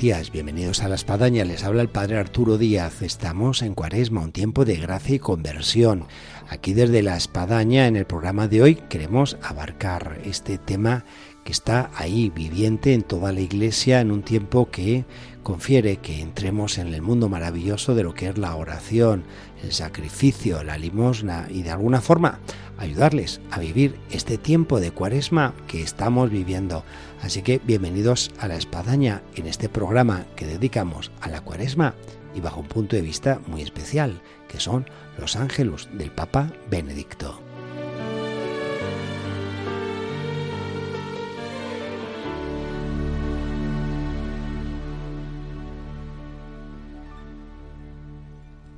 Días, 0.00 0.32
bienvenidos 0.32 0.82
a 0.82 0.88
La 0.88 0.94
Espadaña. 0.94 1.44
Les 1.44 1.62
habla 1.62 1.82
el 1.82 1.90
Padre 1.90 2.16
Arturo 2.16 2.56
Díaz. 2.56 3.02
Estamos 3.02 3.60
en 3.60 3.74
Cuaresma, 3.74 4.22
un 4.22 4.32
tiempo 4.32 4.64
de 4.64 4.76
gracia 4.76 5.16
y 5.16 5.18
conversión. 5.18 6.06
Aquí 6.48 6.72
desde 6.72 7.02
La 7.02 7.18
Espadaña, 7.18 7.86
en 7.86 7.96
el 7.96 8.06
programa 8.06 8.48
de 8.48 8.62
hoy, 8.62 8.74
queremos 8.88 9.36
abarcar 9.42 10.22
este 10.24 10.56
tema 10.56 11.04
que 11.44 11.52
está 11.52 11.90
ahí, 11.94 12.30
viviente 12.30 12.94
en 12.94 13.02
toda 13.02 13.30
la 13.32 13.40
Iglesia, 13.40 14.00
en 14.00 14.10
un 14.10 14.22
tiempo 14.22 14.70
que 14.70 15.04
confiere 15.42 15.98
que 15.98 16.22
entremos 16.22 16.78
en 16.78 16.94
el 16.94 17.02
mundo 17.02 17.28
maravilloso 17.28 17.94
de 17.94 18.02
lo 18.02 18.14
que 18.14 18.30
es 18.30 18.38
la 18.38 18.56
oración, 18.56 19.24
el 19.62 19.72
sacrificio, 19.72 20.64
la 20.64 20.78
limosna 20.78 21.46
y 21.50 21.62
de 21.62 21.72
alguna 21.72 22.00
forma 22.00 22.38
ayudarles 22.80 23.42
a 23.50 23.60
vivir 23.60 23.94
este 24.10 24.38
tiempo 24.38 24.80
de 24.80 24.90
cuaresma 24.90 25.54
que 25.68 25.82
estamos 25.82 26.30
viviendo. 26.30 26.82
Así 27.20 27.42
que 27.42 27.60
bienvenidos 27.62 28.30
a 28.38 28.48
la 28.48 28.56
espadaña 28.56 29.22
en 29.36 29.46
este 29.46 29.68
programa 29.68 30.24
que 30.34 30.46
dedicamos 30.46 31.12
a 31.20 31.28
la 31.28 31.42
cuaresma 31.42 31.94
y 32.34 32.40
bajo 32.40 32.60
un 32.60 32.68
punto 32.68 32.96
de 32.96 33.02
vista 33.02 33.40
muy 33.46 33.60
especial, 33.60 34.22
que 34.48 34.60
son 34.60 34.88
los 35.18 35.36
ángelos 35.36 35.90
del 35.92 36.10
Papa 36.10 36.52
Benedicto. 36.70 37.38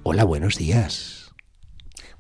Hola, 0.03 0.25
buenos 0.25 0.57
días. 0.57 1.33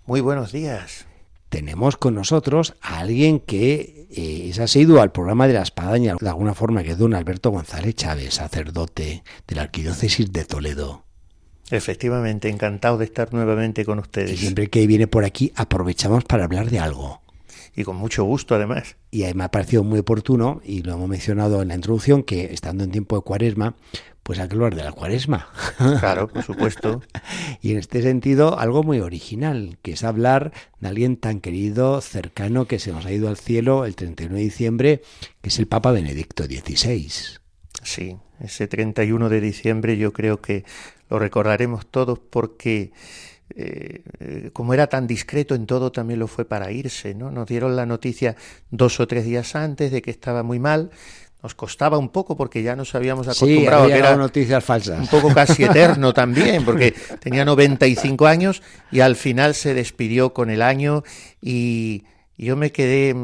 Muy 0.06 0.20
buenos 0.20 0.52
días. 0.52 1.06
Tenemos 1.52 1.98
con 1.98 2.14
nosotros 2.14 2.72
a 2.80 3.00
alguien 3.00 3.38
que 3.38 4.06
eh, 4.10 4.48
es 4.48 4.58
asiduo 4.58 5.02
al 5.02 5.12
programa 5.12 5.46
de 5.46 5.52
la 5.52 5.60
espadaña, 5.60 6.16
de 6.18 6.28
alguna 6.30 6.54
forma, 6.54 6.82
que 6.82 6.92
es 6.92 6.98
don 6.98 7.12
Alberto 7.12 7.50
González 7.50 7.94
Chávez, 7.94 8.32
sacerdote 8.32 9.22
de 9.46 9.54
la 9.54 9.60
Arquidiócesis 9.60 10.32
de 10.32 10.46
Toledo. 10.46 11.04
Efectivamente, 11.70 12.48
encantado 12.48 12.96
de 12.96 13.04
estar 13.04 13.34
nuevamente 13.34 13.84
con 13.84 13.98
ustedes. 13.98 14.32
Y 14.32 14.36
siempre 14.38 14.68
que 14.68 14.86
viene 14.86 15.08
por 15.08 15.26
aquí 15.26 15.52
aprovechamos 15.54 16.24
para 16.24 16.44
hablar 16.44 16.70
de 16.70 16.78
algo. 16.78 17.20
Y 17.76 17.84
con 17.84 17.96
mucho 17.96 18.24
gusto, 18.24 18.54
además. 18.54 18.96
Y 19.10 19.24
me 19.34 19.44
ha 19.44 19.50
parecido 19.50 19.84
muy 19.84 19.98
oportuno, 19.98 20.62
y 20.64 20.82
lo 20.82 20.94
hemos 20.94 21.10
mencionado 21.10 21.60
en 21.60 21.68
la 21.68 21.74
introducción, 21.74 22.22
que 22.22 22.54
estando 22.54 22.82
en 22.82 22.92
tiempo 22.92 23.16
de 23.16 23.22
cuaresma, 23.24 23.74
pues 24.22 24.38
que 24.38 24.44
hablar 24.44 24.74
de 24.74 24.84
la 24.84 24.92
cuaresma. 24.92 25.48
Claro, 26.00 26.28
por 26.28 26.42
supuesto. 26.42 27.02
y 27.60 27.72
en 27.72 27.78
este 27.78 28.02
sentido, 28.02 28.58
algo 28.58 28.82
muy 28.82 29.00
original, 29.00 29.78
que 29.82 29.92
es 29.92 30.04
hablar 30.04 30.52
de 30.80 30.88
alguien 30.88 31.16
tan 31.16 31.40
querido, 31.40 32.00
cercano, 32.00 32.66
que 32.66 32.78
se 32.78 32.92
nos 32.92 33.04
ha 33.06 33.12
ido 33.12 33.28
al 33.28 33.36
cielo 33.36 33.84
el 33.84 33.96
31 33.96 34.36
de 34.36 34.40
diciembre, 34.40 35.02
que 35.40 35.48
es 35.48 35.58
el 35.58 35.66
Papa 35.66 35.92
Benedicto 35.92 36.44
XVI. 36.44 37.10
Sí, 37.82 38.16
ese 38.40 38.68
31 38.68 39.28
de 39.28 39.40
diciembre 39.40 39.96
yo 39.96 40.12
creo 40.12 40.40
que 40.40 40.64
lo 41.08 41.18
recordaremos 41.18 41.86
todos 41.86 42.18
porque 42.18 42.92
eh, 43.54 44.50
como 44.52 44.72
era 44.72 44.86
tan 44.86 45.06
discreto 45.06 45.54
en 45.54 45.66
todo, 45.66 45.92
también 45.92 46.18
lo 46.18 46.26
fue 46.26 46.44
para 46.44 46.70
irse, 46.72 47.14
¿no? 47.14 47.30
Nos 47.30 47.46
dieron 47.46 47.76
la 47.76 47.86
noticia 47.86 48.36
dos 48.70 48.98
o 49.00 49.06
tres 49.06 49.24
días 49.24 49.54
antes 49.54 49.90
de 49.92 50.00
que 50.00 50.10
estaba 50.10 50.42
muy 50.42 50.58
mal, 50.58 50.90
nos 51.42 51.54
costaba 51.54 51.98
un 51.98 52.10
poco 52.10 52.36
porque 52.36 52.62
ya 52.62 52.76
nos 52.76 52.94
habíamos 52.94 53.26
acostumbrado 53.26 53.86
sí, 53.86 53.90
a 53.90 53.94
que 53.94 53.98
era 53.98 54.16
noticias 54.16 54.62
falsas. 54.64 55.00
un 55.00 55.08
poco 55.08 55.34
casi 55.34 55.64
eterno 55.64 56.12
también, 56.14 56.64
porque 56.64 56.94
tenía 57.20 57.44
95 57.44 58.26
años 58.26 58.62
y 58.90 59.00
al 59.00 59.16
final 59.16 59.54
se 59.54 59.74
despidió 59.74 60.32
con 60.32 60.50
el 60.50 60.62
año 60.62 61.02
y 61.40 62.04
yo 62.38 62.56
me 62.56 62.70
quedé 62.72 63.14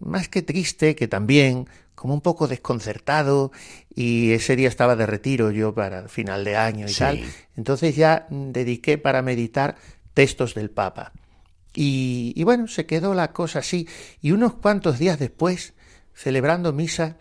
más 0.00 0.28
que 0.28 0.42
triste, 0.42 0.94
que 0.94 1.08
también 1.08 1.68
como 1.94 2.14
un 2.14 2.20
poco 2.20 2.46
desconcertado 2.46 3.50
y 3.94 4.32
ese 4.32 4.54
día 4.54 4.68
estaba 4.68 4.96
de 4.96 5.06
retiro 5.06 5.50
yo 5.50 5.74
para 5.74 6.00
el 6.00 6.08
final 6.08 6.44
de 6.44 6.56
año 6.56 6.86
y 6.86 6.90
Sí. 6.90 6.98
tal. 6.98 7.20
Entonces 7.56 7.96
ya 7.96 8.26
dediqué 8.30 8.98
para 8.98 9.22
meditar 9.22 9.76
textos 10.14 10.54
del 10.54 10.70
Papa. 10.70 11.12
Y, 11.74 12.32
y 12.36 12.44
bueno, 12.44 12.68
se 12.68 12.86
quedó 12.86 13.12
la 13.14 13.32
cosa 13.32 13.58
así. 13.60 13.88
Y 14.22 14.32
unos 14.32 14.54
cuantos 14.54 14.98
días 14.98 15.18
después, 15.18 15.74
celebrando 16.14 16.72
misa, 16.72 17.16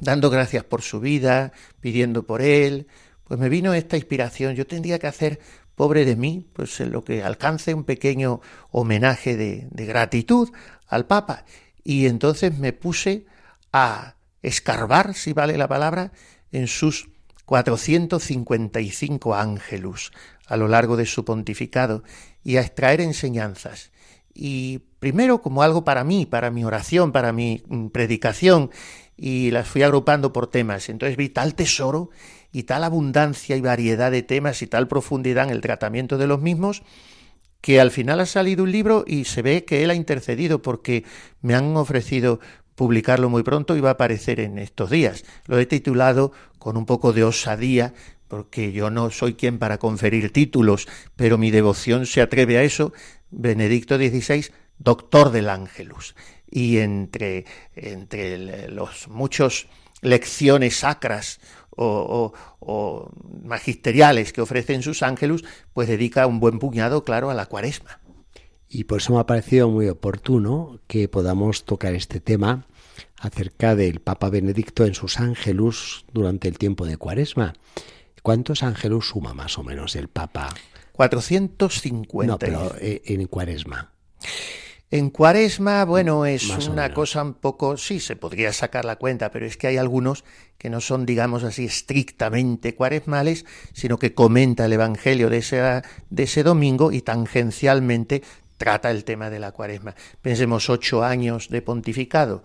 dando 0.00 0.30
gracias 0.30 0.64
por 0.64 0.82
su 0.82 1.00
vida, 1.00 1.52
pidiendo 1.80 2.24
por 2.24 2.42
él, 2.42 2.86
pues 3.24 3.38
me 3.38 3.48
vino 3.48 3.74
esta 3.74 3.96
inspiración. 3.96 4.54
Yo 4.54 4.66
tendría 4.66 4.98
que 4.98 5.06
hacer, 5.06 5.40
pobre 5.74 6.04
de 6.04 6.16
mí, 6.16 6.48
pues 6.52 6.80
en 6.80 6.92
lo 6.92 7.04
que 7.04 7.22
alcance 7.22 7.74
un 7.74 7.84
pequeño 7.84 8.40
homenaje 8.70 9.36
de, 9.36 9.68
de 9.70 9.86
gratitud 9.86 10.50
al 10.88 11.06
Papa. 11.06 11.44
Y 11.84 12.06
entonces 12.06 12.58
me 12.58 12.72
puse 12.72 13.26
a 13.72 14.16
escarbar, 14.42 15.14
si 15.14 15.32
vale 15.32 15.56
la 15.56 15.68
palabra, 15.68 16.12
en 16.52 16.66
sus 16.66 17.08
455 17.46 19.34
ángelus 19.34 20.12
a 20.46 20.56
lo 20.56 20.68
largo 20.68 20.96
de 20.96 21.06
su 21.06 21.24
pontificado 21.24 22.02
y 22.44 22.56
a 22.56 22.60
extraer 22.60 23.00
enseñanzas. 23.00 23.92
Y 24.34 24.78
primero 24.98 25.42
como 25.42 25.62
algo 25.62 25.84
para 25.84 26.04
mí, 26.04 26.26
para 26.26 26.50
mi 26.50 26.64
oración, 26.64 27.12
para 27.12 27.32
mi 27.32 27.62
mm, 27.66 27.88
predicación, 27.88 28.70
y 29.22 29.50
las 29.50 29.68
fui 29.68 29.82
agrupando 29.82 30.32
por 30.32 30.46
temas. 30.46 30.88
Entonces 30.88 31.18
vi 31.18 31.28
tal 31.28 31.54
tesoro 31.54 32.08
y 32.50 32.62
tal 32.62 32.82
abundancia 32.84 33.54
y 33.54 33.60
variedad 33.60 34.10
de 34.10 34.22
temas 34.22 34.62
y 34.62 34.66
tal 34.66 34.88
profundidad 34.88 35.44
en 35.44 35.50
el 35.50 35.60
tratamiento 35.60 36.16
de 36.16 36.26
los 36.26 36.40
mismos 36.40 36.82
que 37.60 37.78
al 37.78 37.90
final 37.90 38.20
ha 38.20 38.26
salido 38.26 38.64
un 38.64 38.72
libro 38.72 39.04
y 39.06 39.26
se 39.26 39.42
ve 39.42 39.66
que 39.66 39.84
él 39.84 39.90
ha 39.90 39.94
intercedido 39.94 40.62
porque 40.62 41.04
me 41.42 41.54
han 41.54 41.76
ofrecido 41.76 42.40
publicarlo 42.74 43.28
muy 43.28 43.42
pronto 43.42 43.76
y 43.76 43.80
va 43.80 43.90
a 43.90 43.92
aparecer 43.92 44.40
en 44.40 44.56
estos 44.56 44.88
días. 44.88 45.24
Lo 45.46 45.58
he 45.58 45.66
titulado 45.66 46.32
con 46.58 46.78
un 46.78 46.86
poco 46.86 47.12
de 47.12 47.24
osadía 47.24 47.92
porque 48.26 48.72
yo 48.72 48.90
no 48.90 49.10
soy 49.10 49.34
quien 49.34 49.58
para 49.58 49.76
conferir 49.76 50.32
títulos, 50.32 50.88
pero 51.16 51.36
mi 51.36 51.50
devoción 51.50 52.06
se 52.06 52.22
atreve 52.22 52.56
a 52.56 52.62
eso. 52.62 52.94
Benedicto 53.30 53.96
XVI, 53.96 54.46
doctor 54.78 55.30
del 55.30 55.50
Ángelus. 55.50 56.14
Y 56.50 56.78
entre, 56.78 57.44
entre 57.74 58.68
los 58.68 59.08
muchos 59.08 59.68
lecciones 60.02 60.78
sacras 60.78 61.40
o, 61.70 61.86
o, 61.86 62.32
o, 62.60 63.10
magisteriales 63.44 64.32
que 64.32 64.40
ofrecen 64.40 64.82
sus 64.82 65.02
ángelus, 65.02 65.44
pues 65.72 65.88
dedica 65.88 66.26
un 66.26 66.40
buen 66.40 66.58
puñado, 66.58 67.04
claro, 67.04 67.30
a 67.30 67.34
la 67.34 67.46
cuaresma. 67.46 68.00
Y 68.68 68.84
por 68.84 68.98
eso 68.98 69.12
me 69.12 69.20
ha 69.20 69.26
parecido 69.26 69.68
muy 69.68 69.88
oportuno 69.88 70.78
que 70.86 71.08
podamos 71.08 71.64
tocar 71.64 71.94
este 71.94 72.20
tema 72.20 72.66
acerca 73.18 73.74
del 73.74 74.00
Papa 74.00 74.30
Benedicto 74.30 74.84
en 74.84 74.94
sus 74.94 75.18
ángelus 75.18 76.04
durante 76.12 76.48
el 76.48 76.56
tiempo 76.56 76.86
de 76.86 76.96
cuaresma. 76.96 77.54
¿Cuántos 78.22 78.62
ángelus 78.62 79.08
suma 79.08 79.34
más 79.34 79.58
o 79.58 79.64
menos 79.64 79.96
el 79.96 80.08
Papa? 80.08 80.54
450. 80.92 82.32
No, 82.32 82.38
pero 82.38 82.74
eh, 82.78 83.02
en 83.06 83.26
cuaresma. 83.26 83.92
En 84.92 85.10
cuaresma, 85.10 85.84
bueno, 85.84 86.26
es 86.26 86.48
Más 86.48 86.66
o 86.66 86.72
una 86.72 86.92
cosa 86.92 87.22
un 87.22 87.34
poco, 87.34 87.76
sí, 87.76 88.00
se 88.00 88.16
podría 88.16 88.52
sacar 88.52 88.84
la 88.84 88.96
cuenta, 88.96 89.30
pero 89.30 89.46
es 89.46 89.56
que 89.56 89.68
hay 89.68 89.76
algunos 89.76 90.24
que 90.58 90.68
no 90.68 90.80
son, 90.80 91.06
digamos 91.06 91.44
así, 91.44 91.66
estrictamente 91.66 92.74
cuaresmales, 92.74 93.44
sino 93.72 94.00
que 94.00 94.14
comenta 94.14 94.64
el 94.64 94.72
Evangelio 94.72 95.30
de 95.30 95.38
ese, 95.38 95.82
de 96.10 96.22
ese 96.24 96.42
domingo 96.42 96.90
y 96.90 97.02
tangencialmente 97.02 98.24
trata 98.56 98.90
el 98.90 99.04
tema 99.04 99.30
de 99.30 99.38
la 99.38 99.52
cuaresma. 99.52 99.94
Pensemos 100.22 100.68
ocho 100.68 101.04
años 101.04 101.50
de 101.50 101.62
pontificado 101.62 102.42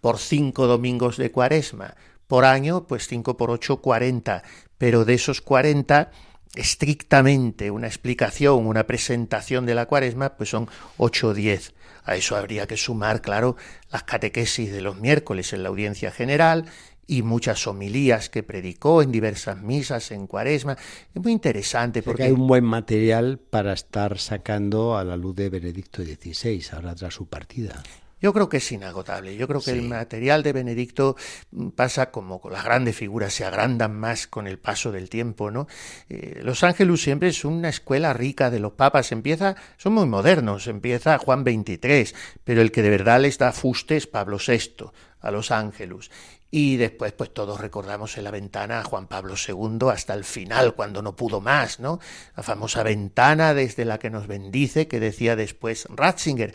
por 0.00 0.18
cinco 0.18 0.68
domingos 0.68 1.16
de 1.16 1.32
cuaresma. 1.32 1.96
Por 2.28 2.44
año, 2.44 2.86
pues 2.86 3.08
cinco 3.08 3.36
por 3.36 3.50
ocho, 3.50 3.78
cuarenta. 3.78 4.44
Pero 4.78 5.04
de 5.04 5.14
esos 5.14 5.40
cuarenta, 5.40 6.12
estrictamente 6.54 7.70
una 7.70 7.86
explicación, 7.86 8.66
una 8.66 8.86
presentación 8.86 9.66
de 9.66 9.74
la 9.74 9.86
cuaresma, 9.86 10.36
pues 10.36 10.50
son 10.50 10.68
ocho 10.96 11.28
o 11.28 11.34
diez. 11.34 11.74
A 12.04 12.16
eso 12.16 12.36
habría 12.36 12.66
que 12.66 12.76
sumar, 12.76 13.20
claro, 13.20 13.56
las 13.92 14.04
catequesis 14.04 14.72
de 14.72 14.80
los 14.80 14.98
miércoles 14.98 15.52
en 15.52 15.62
la 15.62 15.68
audiencia 15.68 16.10
general 16.10 16.64
y 17.06 17.22
muchas 17.22 17.66
homilías 17.66 18.28
que 18.28 18.42
predicó 18.42 19.02
en 19.02 19.10
diversas 19.10 19.60
misas 19.62 20.10
en 20.10 20.26
cuaresma. 20.26 20.76
Es 21.14 21.22
muy 21.22 21.32
interesante 21.32 22.02
Porque 22.02 22.10
porque 22.10 22.22
hay 22.24 22.32
un 22.32 22.46
buen 22.46 22.64
material 22.64 23.38
para 23.38 23.72
estar 23.72 24.18
sacando 24.18 24.96
a 24.96 25.04
la 25.04 25.16
luz 25.16 25.34
de 25.34 25.48
Benedicto 25.48 26.02
XVI, 26.02 26.62
ahora 26.72 26.94
tras 26.94 27.14
su 27.14 27.26
partida. 27.26 27.82
Yo 28.20 28.32
creo 28.32 28.48
que 28.48 28.56
es 28.56 28.72
inagotable. 28.72 29.36
Yo 29.36 29.46
creo 29.46 29.60
que 29.60 29.70
el 29.70 29.82
material 29.82 30.42
de 30.42 30.52
Benedicto 30.52 31.16
mm, 31.50 31.68
pasa 31.70 32.10
como 32.10 32.40
las 32.50 32.64
grandes 32.64 32.96
figuras, 32.96 33.32
se 33.32 33.44
agrandan 33.44 33.98
más 33.98 34.26
con 34.26 34.46
el 34.46 34.58
paso 34.58 34.92
del 34.92 35.08
tiempo, 35.08 35.50
¿no? 35.50 35.66
Eh, 36.08 36.40
los 36.42 36.64
Ángelus 36.64 37.02
siempre 37.02 37.28
es 37.28 37.44
una 37.44 37.68
escuela 37.68 38.12
rica 38.12 38.50
de 38.50 38.58
los 38.58 38.72
papas. 38.72 39.12
Empieza, 39.12 39.56
son 39.76 39.94
muy 39.94 40.06
modernos, 40.06 40.66
empieza 40.66 41.18
Juan 41.18 41.44
XXIII, 41.44 42.12
pero 42.44 42.60
el 42.60 42.72
que 42.72 42.82
de 42.82 42.90
verdad 42.90 43.20
les 43.20 43.38
da 43.38 43.52
fuste 43.52 43.96
es 43.96 44.06
Pablo 44.06 44.38
VI 44.44 44.90
a 45.20 45.30
los 45.30 45.50
Ángelus. 45.50 46.10
Y 46.50 46.78
después, 46.78 47.12
pues 47.12 47.32
todos 47.34 47.60
recordamos 47.60 48.16
en 48.16 48.24
la 48.24 48.30
ventana 48.30 48.80
a 48.80 48.84
Juan 48.84 49.06
Pablo 49.06 49.34
II 49.36 49.90
hasta 49.92 50.14
el 50.14 50.24
final, 50.24 50.74
cuando 50.74 51.02
no 51.02 51.14
pudo 51.14 51.42
más, 51.42 51.78
¿no? 51.78 52.00
La 52.36 52.42
famosa 52.42 52.82
ventana 52.82 53.52
desde 53.52 53.84
la 53.84 53.98
que 53.98 54.08
nos 54.08 54.26
bendice, 54.26 54.88
que 54.88 54.98
decía 54.98 55.36
después 55.36 55.86
Ratzinger. 55.90 56.54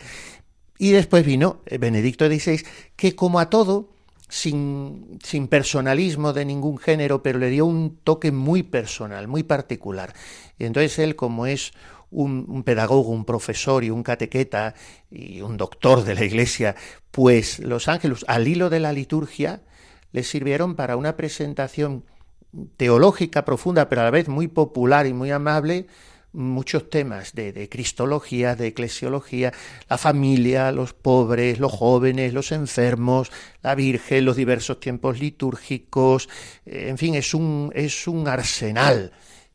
Y 0.78 0.92
después 0.92 1.26
vino 1.26 1.62
Benedicto 1.80 2.28
XVI, 2.28 2.64
que 2.96 3.16
como 3.16 3.40
a 3.40 3.50
todo, 3.50 3.90
sin, 4.28 5.20
sin, 5.24 5.48
personalismo 5.48 6.34
de 6.34 6.46
ningún 6.46 6.78
género, 6.78 7.22
pero 7.22 7.38
le 7.38 7.50
dio 7.50 7.66
un 7.66 7.98
toque 8.04 8.32
muy 8.32 8.64
personal, 8.64 9.28
muy 9.28 9.44
particular. 9.44 10.14
Y 10.58 10.66
entonces 10.66 10.98
él, 11.00 11.16
como 11.16 11.46
es 11.46 11.74
un, 12.10 12.46
un, 12.48 12.64
pedagogo, 12.64 13.12
un 13.12 13.26
profesor 13.26 13.84
y 13.84 13.92
un 13.92 14.02
catequeta 14.02 14.74
y 15.12 15.42
un 15.42 15.58
doctor 15.58 16.04
de 16.04 16.16
la 16.16 16.26
Iglesia, 16.26 16.76
pues 17.12 17.60
los 17.60 17.88
ángeles, 17.88 18.26
al 18.28 18.48
hilo 18.48 18.72
de 18.72 18.80
la 18.80 18.92
liturgia, 18.92 19.62
les 20.12 20.28
sirvieron 20.28 20.76
para 20.76 20.98
una 20.98 21.16
presentación 21.16 22.04
teológica 22.78 23.46
profunda, 23.46 23.90
pero 23.90 24.02
a 24.02 24.06
la 24.06 24.12
vez 24.12 24.28
muy 24.30 24.48
popular 24.48 25.06
y 25.06 25.14
muy 25.14 25.32
amable, 25.32 25.88
muchos 26.34 26.90
temas 26.90 27.34
de, 27.34 27.70
cristología, 27.70 28.56
de 28.56 28.68
eclesiología, 28.68 29.54
la 29.90 29.98
familia, 29.98 30.72
los 30.72 30.94
pobres, 30.94 31.60
los 31.60 31.72
jóvenes, 31.72 32.34
los 32.34 32.52
enfermos, 32.52 33.32
la 33.62 33.76
Virgen, 33.76 34.26
los 34.26 34.36
diversos 34.36 34.80
tiempos 34.80 35.20
litúrgicos, 35.20 36.28
eh, 36.66 36.88
en 36.90 36.98
fin, 36.98 37.16
es 37.16 37.34
un, 37.34 37.72
es 37.74 38.08
un 38.08 38.28
arsenal. 38.28 39.12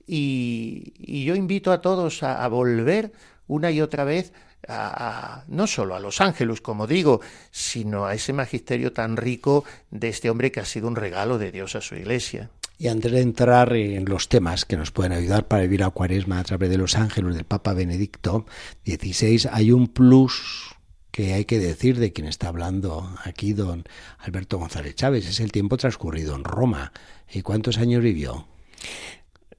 Y, 0.07 1.25
yo 1.25 1.35
invito 1.35 1.71
a 1.73 1.83
todos 1.83 2.23
a, 2.23 2.47
volver 2.49 3.13
una 3.47 3.71
y 3.71 3.81
otra 3.83 4.05
vez 4.05 4.33
a, 4.67 5.45
no 5.49 5.67
solo 5.67 5.95
a 5.95 6.01
los 6.01 6.21
ángeles, 6.21 6.61
como 6.61 6.87
digo, 6.87 7.21
sino 7.51 8.07
a 8.07 8.15
ese 8.15 8.33
magisterio 8.33 8.93
tan 8.93 9.17
rico 9.17 9.65
de 9.91 10.09
este 10.09 10.31
hombre 10.31 10.51
que 10.51 10.61
ha 10.61 10.65
sido 10.65 10.89
un 10.89 10.97
regalo 10.97 11.39
de 11.39 11.53
Dios 11.53 11.77
a 11.77 11.81
su 11.81 11.95
iglesia. 11.95 12.51
Y 12.79 12.87
antes 12.87 13.11
de 13.11 13.21
entrar 13.21 13.75
en 13.75 14.05
los 14.05 14.29
temas 14.29 14.65
que 14.65 14.77
nos 14.77 14.93
pueden 14.93 15.13
ayudar 15.13 15.49
para 15.49 15.63
vivir 15.63 15.83
a 15.83 15.91
Cuaresma 15.91 16.39
a 16.39 16.45
través 16.45 16.71
de 16.71 16.79
los 16.79 16.97
ángeles 16.97 17.35
del 17.35 17.45
Papa 17.45 17.75
Benedicto 17.75 18.47
XVI, 18.87 19.49
hay 19.51 19.73
un 19.73 19.89
plus 19.89 20.77
que 21.11 21.35
hay 21.35 21.45
que 21.45 21.59
decir 21.59 21.99
de 21.99 22.13
quien 22.13 22.29
está 22.29 22.47
hablando 22.47 23.13
aquí, 23.25 23.53
don 23.53 23.83
Alberto 24.21 24.59
González 24.59 24.95
Chávez. 24.95 25.27
Es 25.27 25.41
el 25.41 25.51
tiempo 25.51 25.77
transcurrido 25.77 26.37
en 26.37 26.45
Roma. 26.45 26.93
¿Y 27.29 27.43
cuántos 27.43 27.79
años 27.79 28.01
vivió? 28.01 28.47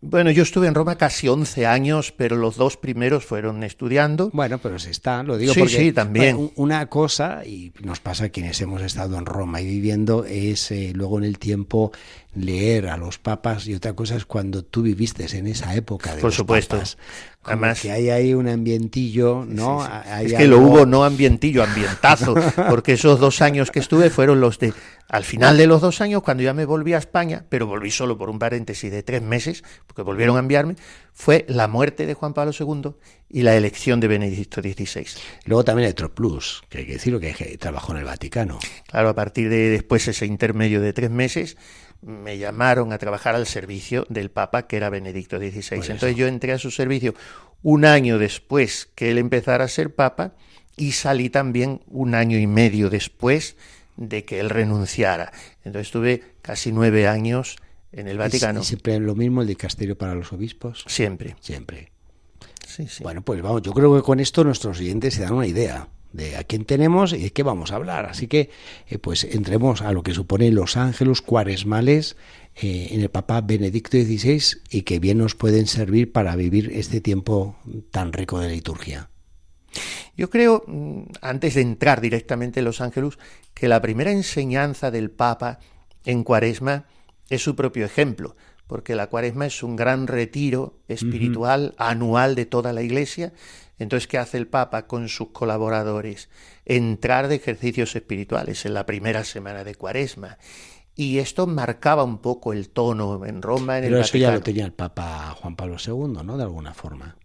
Bueno, 0.01 0.31
yo 0.31 0.43
estuve 0.43 0.67
en 0.67 0.75
Roma 0.75 0.97
casi 0.97 1.27
11 1.27 1.65
años, 1.65 2.13
pero 2.13 2.37
los 2.37 2.55
dos 2.55 2.77
primeros 2.77 3.25
fueron 3.25 3.65
estudiando. 3.65 4.29
Bueno, 4.31 4.57
pero 4.59 4.79
se 4.79 4.91
está, 4.91 5.23
lo 5.23 5.37
digo 5.37 5.53
sí, 5.53 5.59
porque 5.59 5.75
sí, 5.75 5.91
también. 5.91 6.51
una 6.55 6.85
cosa, 6.85 7.45
y 7.45 7.73
nos 7.81 7.99
pasa 7.99 8.25
a 8.25 8.29
quienes 8.29 8.61
hemos 8.61 8.81
estado 8.81 9.17
en 9.17 9.25
Roma 9.25 9.59
y 9.59 9.65
viviendo, 9.65 10.23
es 10.23 10.71
eh, 10.71 10.93
luego 10.95 11.17
en 11.17 11.25
el 11.25 11.37
tiempo 11.37 11.91
leer 12.35 12.87
a 12.87 12.97
los 12.97 13.17
papas 13.17 13.67
y 13.67 13.73
otra 13.73 13.93
cosa 13.93 14.15
es 14.15 14.25
cuando 14.25 14.63
tú 14.63 14.83
viviste 14.83 15.25
en 15.37 15.47
esa 15.47 15.73
época 15.75 16.15
de 16.15 16.21
Por 16.21 16.29
los 16.29 16.35
supuesto. 16.35 16.75
papas. 16.75 16.97
Además, 17.43 17.81
que 17.81 17.91
hay 17.91 18.09
ahí 18.09 18.33
un 18.33 18.47
ambientillo, 18.47 19.45
¿no? 19.47 19.83
es 20.21 20.33
que 20.33 20.47
lo 20.47 20.59
hubo 20.59 20.85
no 20.85 21.03
ambientillo, 21.03 21.63
ambientazo, 21.63 22.35
porque 22.69 22.93
esos 22.93 23.19
dos 23.19 23.41
años 23.41 23.71
que 23.71 23.79
estuve 23.79 24.09
fueron 24.09 24.41
los 24.41 24.59
de, 24.59 24.73
al 25.07 25.23
final 25.23 25.57
de 25.57 25.65
los 25.65 25.81
dos 25.81 26.01
años, 26.01 26.21
cuando 26.21 26.43
ya 26.43 26.53
me 26.53 26.65
volví 26.65 26.93
a 26.93 26.99
España, 26.99 27.45
pero 27.49 27.65
volví 27.65 27.89
solo 27.89 28.17
por 28.17 28.29
un 28.29 28.37
paréntesis 28.37 28.91
de 28.91 29.01
tres 29.01 29.23
meses, 29.23 29.63
porque 29.87 30.03
volvieron 30.03 30.35
a 30.35 30.41
enviarme, 30.41 30.75
fue 31.13 31.45
la 31.47 31.67
muerte 31.67 32.05
de 32.05 32.13
Juan 32.13 32.33
Pablo 32.33 32.51
II 32.57 32.91
y 33.29 33.41
la 33.41 33.55
elección 33.55 33.99
de 33.99 34.07
Benedicto 34.07 34.61
XVI. 34.61 35.07
Luego 35.45 35.63
también 35.63 35.87
hay 35.87 35.91
otro 35.91 36.13
plus, 36.13 36.61
que 36.69 36.79
hay 36.79 36.85
que 36.85 36.93
decirlo, 36.93 37.19
que 37.19 37.57
trabajó 37.57 37.93
en 37.93 37.99
el 37.99 38.05
Vaticano. 38.05 38.59
Claro, 38.87 39.09
a 39.09 39.15
partir 39.15 39.49
de 39.49 39.69
después 39.69 40.07
ese 40.07 40.27
intermedio 40.27 40.79
de 40.81 40.93
tres 40.93 41.09
meses, 41.09 41.57
me 42.01 42.37
llamaron 42.37 42.93
a 42.93 42.97
trabajar 42.97 43.35
al 43.35 43.45
servicio 43.45 44.05
del 44.09 44.31
Papa, 44.31 44.67
que 44.67 44.77
era 44.77 44.89
Benedicto 44.89 45.37
XVI. 45.37 45.75
Entonces 45.75 46.15
yo 46.15 46.27
entré 46.27 46.53
a 46.53 46.57
su 46.57 46.71
servicio 46.71 47.13
un 47.61 47.85
año 47.85 48.17
después 48.17 48.89
que 48.95 49.11
él 49.11 49.17
empezara 49.17 49.65
a 49.65 49.67
ser 49.67 49.93
Papa 49.93 50.33
y 50.77 50.93
salí 50.93 51.29
también 51.29 51.81
un 51.87 52.15
año 52.15 52.37
y 52.37 52.47
medio 52.47 52.89
después 52.89 53.57
de 53.97 54.23
que 54.23 54.39
él 54.39 54.49
renunciara. 54.49 55.33
Entonces 55.65 55.87
estuve 55.87 56.23
casi 56.41 56.71
nueve 56.71 57.07
años 57.07 57.57
en 57.91 58.07
el 58.07 58.17
Vaticano. 58.17 58.61
¿Y 58.61 58.63
siempre 58.63 58.97
lo 58.99 59.15
mismo 59.15 59.41
el 59.41 59.47
dicasterio 59.47 59.97
para 59.97 60.15
los 60.15 60.31
obispos? 60.31 60.85
Siempre. 60.87 61.35
Siempre. 61.41 61.91
Sí, 62.65 62.87
sí. 62.87 63.03
Bueno, 63.03 63.21
pues 63.21 63.41
vamos, 63.41 63.61
yo 63.61 63.73
creo 63.73 63.95
que 63.95 64.03
con 64.03 64.19
esto 64.19 64.43
nuestros 64.43 64.79
oyentes 64.79 65.15
se 65.15 65.23
dan 65.23 65.33
una 65.33 65.47
idea 65.47 65.89
de 66.11 66.35
a 66.37 66.43
quién 66.43 66.65
tenemos 66.65 67.13
y 67.13 67.19
de 67.19 67.31
qué 67.31 67.43
vamos 67.43 67.71
a 67.71 67.75
hablar. 67.75 68.05
Así 68.05 68.27
que, 68.27 68.49
eh, 68.87 68.97
pues 68.97 69.23
entremos 69.23 69.81
a 69.81 69.91
lo 69.91 70.03
que 70.03 70.13
supone 70.13 70.51
los 70.51 70.77
ángeles 70.77 71.21
cuaresmales 71.21 72.15
eh, 72.55 72.89
en 72.91 73.01
el 73.01 73.09
Papa 73.09 73.41
Benedicto 73.41 73.97
XVI 73.97 74.61
y 74.69 74.81
que 74.81 74.99
bien 74.99 75.19
nos 75.19 75.35
pueden 75.35 75.67
servir 75.67 76.11
para 76.11 76.35
vivir 76.35 76.71
este 76.73 77.01
tiempo 77.01 77.55
tan 77.91 78.13
rico 78.13 78.39
de 78.39 78.49
liturgia. 78.49 79.09
Yo 80.17 80.29
creo, 80.29 80.63
mm, 80.67 81.03
antes 81.21 81.55
de 81.55 81.61
entrar 81.61 82.01
directamente 82.01 82.59
en 82.59 82.65
los 82.65 82.81
ángeles, 82.81 83.17
que 83.53 83.67
la 83.67 83.81
primera 83.81 84.11
enseñanza 84.11 84.91
del 84.91 85.11
Papa 85.11 85.59
en 86.05 86.23
cuaresma 86.23 86.85
es 87.29 87.43
su 87.43 87.55
propio 87.55 87.85
ejemplo 87.85 88.35
porque 88.69 88.93
la 88.93 89.07
cuaresma 89.07 89.47
es 89.47 89.63
un 89.63 89.75
gran 89.75 90.05
retiro 90.05 90.75
espiritual 90.87 91.73
anual 91.79 92.35
de 92.35 92.45
toda 92.45 92.71
la 92.71 92.83
Iglesia. 92.83 93.33
Entonces, 93.79 94.07
¿qué 94.07 94.17
hace 94.17 94.37
el 94.37 94.47
Papa 94.47 94.85
con 94.85 95.09
sus 95.09 95.29
colaboradores? 95.29 96.29
Entrar 96.65 97.27
de 97.27 97.35
ejercicios 97.35 97.95
espirituales 97.95 98.65
en 98.65 98.73
la 98.73 98.85
primera 98.85 99.23
semana 99.23 99.63
de 99.63 99.75
cuaresma. 99.75 100.37
Y 100.95 101.19
esto 101.19 101.47
marcaba 101.47 102.03
un 102.03 102.17
poco 102.17 102.51
el 102.51 102.69
tono 102.69 103.25
en 103.25 103.41
Roma, 103.41 103.77
en 103.77 103.85
Pero 103.85 103.95
el 103.97 104.01
eso 104.03 104.17
ya 104.17 104.31
lo 104.31 104.41
tenía 104.41 104.65
el 104.65 104.73
Papa 104.73 105.33
Juan 105.39 105.55
Pablo 105.55 105.77
II, 105.83 106.23
¿no? 106.23 106.37
De 106.37 106.43
alguna 106.43 106.73
forma. 106.73 107.15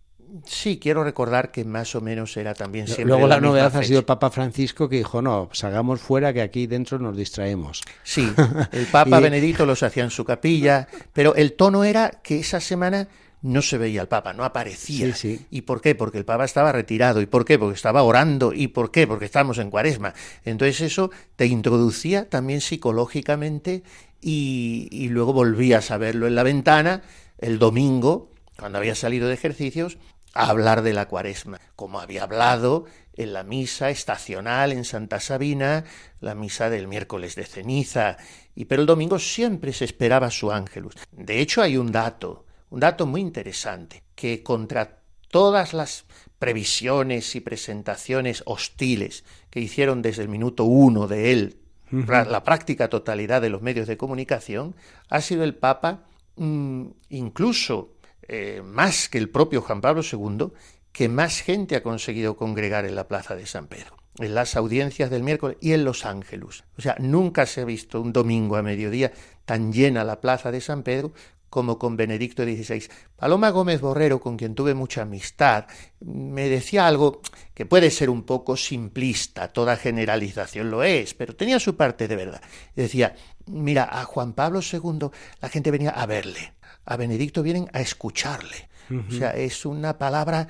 Sí, 0.45 0.79
quiero 0.79 1.05
recordar 1.05 1.53
que 1.53 1.65
más 1.65 1.95
o 1.95 2.01
menos 2.01 2.37
era 2.37 2.55
también 2.55 2.87
siempre. 2.87 3.07
Luego 3.07 3.29
la, 3.29 3.37
la 3.37 3.41
novedad 3.41 3.77
ha 3.77 3.83
sido 3.83 4.01
el 4.01 4.05
Papa 4.05 4.31
Francisco 4.31 4.89
que 4.89 4.97
dijo, 4.97 5.23
no, 5.23 5.49
salgamos 5.53 6.01
fuera 6.01 6.33
que 6.33 6.43
aquí 6.43 6.67
dentro 6.67 6.99
nos 6.99 7.17
distraemos. 7.17 7.83
Sí, 8.03 8.33
el 8.73 8.87
Papa 8.87 9.21
Benedicto 9.21 9.65
los 9.65 9.83
hacía 9.83 10.03
en 10.05 10.11
su 10.11 10.25
capilla, 10.25 10.89
pero 11.13 11.37
el 11.37 11.53
tono 11.53 11.85
era 11.85 12.21
que 12.23 12.41
esa 12.41 12.61
semana 12.61 13.09
no 13.45 13.61
se 13.61 13.77
veía 13.77 14.01
el 14.01 14.09
Papa, 14.09 14.33
no 14.33 14.43
aparecía. 14.43 15.15
Sí, 15.15 15.37
sí. 15.37 15.47
¿Y 15.51 15.63
por 15.63 15.83
qué? 15.83 15.95
Porque 15.95 16.17
el 16.17 16.25
Papa 16.25 16.47
estaba 16.47 16.73
retirado. 16.73 17.21
¿Y 17.21 17.27
por 17.27 17.45
qué? 17.45 17.59
Porque 17.59 17.77
estaba 17.77 18.03
orando. 18.03 18.55
¿Y 18.55 18.69
por 18.69 18.91
qué? 18.91 19.07
Porque 19.07 19.27
estábamos 19.27 19.59
en 19.59 19.71
cuaresma. 19.71 20.15
Entonces 20.47 20.81
eso 20.81 21.11
te 21.37 21.45
introducía 21.45 22.31
también 22.31 22.63
psicológicamente 22.63 23.83
y, 24.23 24.89
y 24.91 25.11
luego 25.11 25.35
volvías 25.35 25.91
a 25.91 25.99
verlo 25.99 26.27
en 26.27 26.35
la 26.35 26.43
ventana 26.43 27.03
el 27.37 27.59
domingo, 27.59 28.31
cuando 28.59 28.79
había 28.79 28.95
salido 28.95 29.29
de 29.29 29.35
ejercicios, 29.35 29.99
a 30.33 30.49
hablar 30.49 30.81
de 30.81 30.95
la 30.95 31.07
cuaresma, 31.07 31.61
como 31.77 32.01
había 32.01 32.23
hablado 32.23 32.87
en 33.13 33.35
la 33.35 33.43
misa 33.43 33.91
estacional 33.91 34.73
en 34.73 34.85
Santa 34.85 35.21
Sabina, 35.21 35.85
la 36.21 36.35
misa 36.35 36.71
del 36.71 36.89
miércoles 36.89 37.35
de 37.35 37.45
ceniza, 37.45 38.17
y 38.55 38.65
pero 38.65 38.81
el 38.81 38.87
domingo 38.87 39.19
siempre 39.19 39.75
se 39.75 39.85
esperaba 39.85 40.31
su 40.31 40.51
ángelus. 40.51 40.95
De 41.13 41.41
hecho, 41.41 41.61
hay 41.61 41.77
un 41.77 41.93
dato, 41.93 42.47
un 42.71 42.81
dato 42.81 43.07
muy 43.07 43.21
interesante, 43.21 44.03
que 44.15 44.43
contra 44.43 45.03
todas 45.31 45.75
las 45.75 46.05
previsiones 46.39 47.35
y 47.35 47.41
presentaciones 47.41 48.43
hostiles 48.47 49.25
que 49.51 49.61
hicieron 49.61 50.03
desde 50.03 50.23
el 50.23 50.29
minuto 50.29 50.65
uno 50.65 51.07
de 51.07 51.33
él, 51.33 51.61
la 51.91 52.45
práctica 52.45 52.89
totalidad 52.89 53.41
de 53.41 53.51
los 53.51 53.63
medios 53.63 53.87
de 53.87 53.97
comunicación, 53.97 54.75
ha 55.09 55.21
sido 55.21 55.45
el 55.45 55.55
Papa 55.55 56.05
mm, 56.37 56.87
incluso 57.11 57.95
eh, 58.27 58.63
más 58.65 59.09
que 59.09 59.19
el 59.19 59.29
propio 59.29 59.61
Juan 59.61 59.81
Pablo 59.81 60.03
II, 60.03 60.53
que 60.93 61.09
más 61.09 61.41
gente 61.41 61.77
ha 61.77 61.83
conseguido 61.83 62.37
congregar 62.37 62.85
en 62.85 62.95
la 62.95 63.09
Plaza 63.09 63.37
de 63.37 63.47
San 63.47 63.67
Pedro, 63.67 63.97
en 64.19 64.35
las 64.35 64.57
audiencias 64.57 65.11
del 65.11 65.23
miércoles 65.23 65.57
y 65.61 65.73
en 65.73 65.85
Los 65.85 66.07
Ángeles. 66.07 66.65
O 66.79 66.83
sea, 66.83 66.97
nunca 67.01 67.47
se 67.47 67.61
ha 67.63 67.65
visto 67.65 68.01
un 68.01 68.13
domingo 68.13 68.57
a 68.57 68.63
mediodía 68.63 69.13
tan 69.45 69.73
llena 69.73 70.05
la 70.05 70.21
Plaza 70.21 70.51
de 70.53 70.61
San 70.61 70.83
Pedro 70.83 71.13
como 71.55 71.79
con 71.79 71.97
Benedicto 71.97 72.43
XVI. 72.43 72.89
Paloma 73.15 73.51
Gómez 73.51 73.81
Borrero, 73.81 74.19
con 74.19 74.37
quien 74.37 74.57
tuve 74.57 74.75
mucha 74.75 75.03
amistad, 75.03 75.67
me 76.01 76.49
decía 76.49 76.85
algo 76.85 77.21
que 77.55 77.65
puede 77.65 77.93
ser 77.93 78.11
un 78.11 78.25
poco 78.25 78.57
simplista, 78.57 79.53
toda 79.53 79.77
generalización 79.77 80.69
lo 80.69 80.83
es, 80.83 81.15
pero 81.15 81.37
tenía 81.37 81.61
su 81.61 81.77
parte 81.77 82.09
de 82.09 82.17
verdad. 82.17 82.43
Decía, 82.75 83.15
mira, 83.47 83.89
a 83.89 84.03
Juan 84.03 84.33
Pablo 84.33 84.63
II 84.63 85.11
la 85.41 85.49
gente 85.49 85.71
venía 85.71 85.91
a 85.91 86.07
verle, 86.07 86.55
a 86.87 86.97
Benedicto 86.97 87.45
vienen 87.45 87.71
a 87.73 87.81
escucharle, 87.81 88.69
O 89.09 89.13
sea, 89.13 89.31
es 89.31 89.65
una 89.65 89.97
palabra 89.97 90.49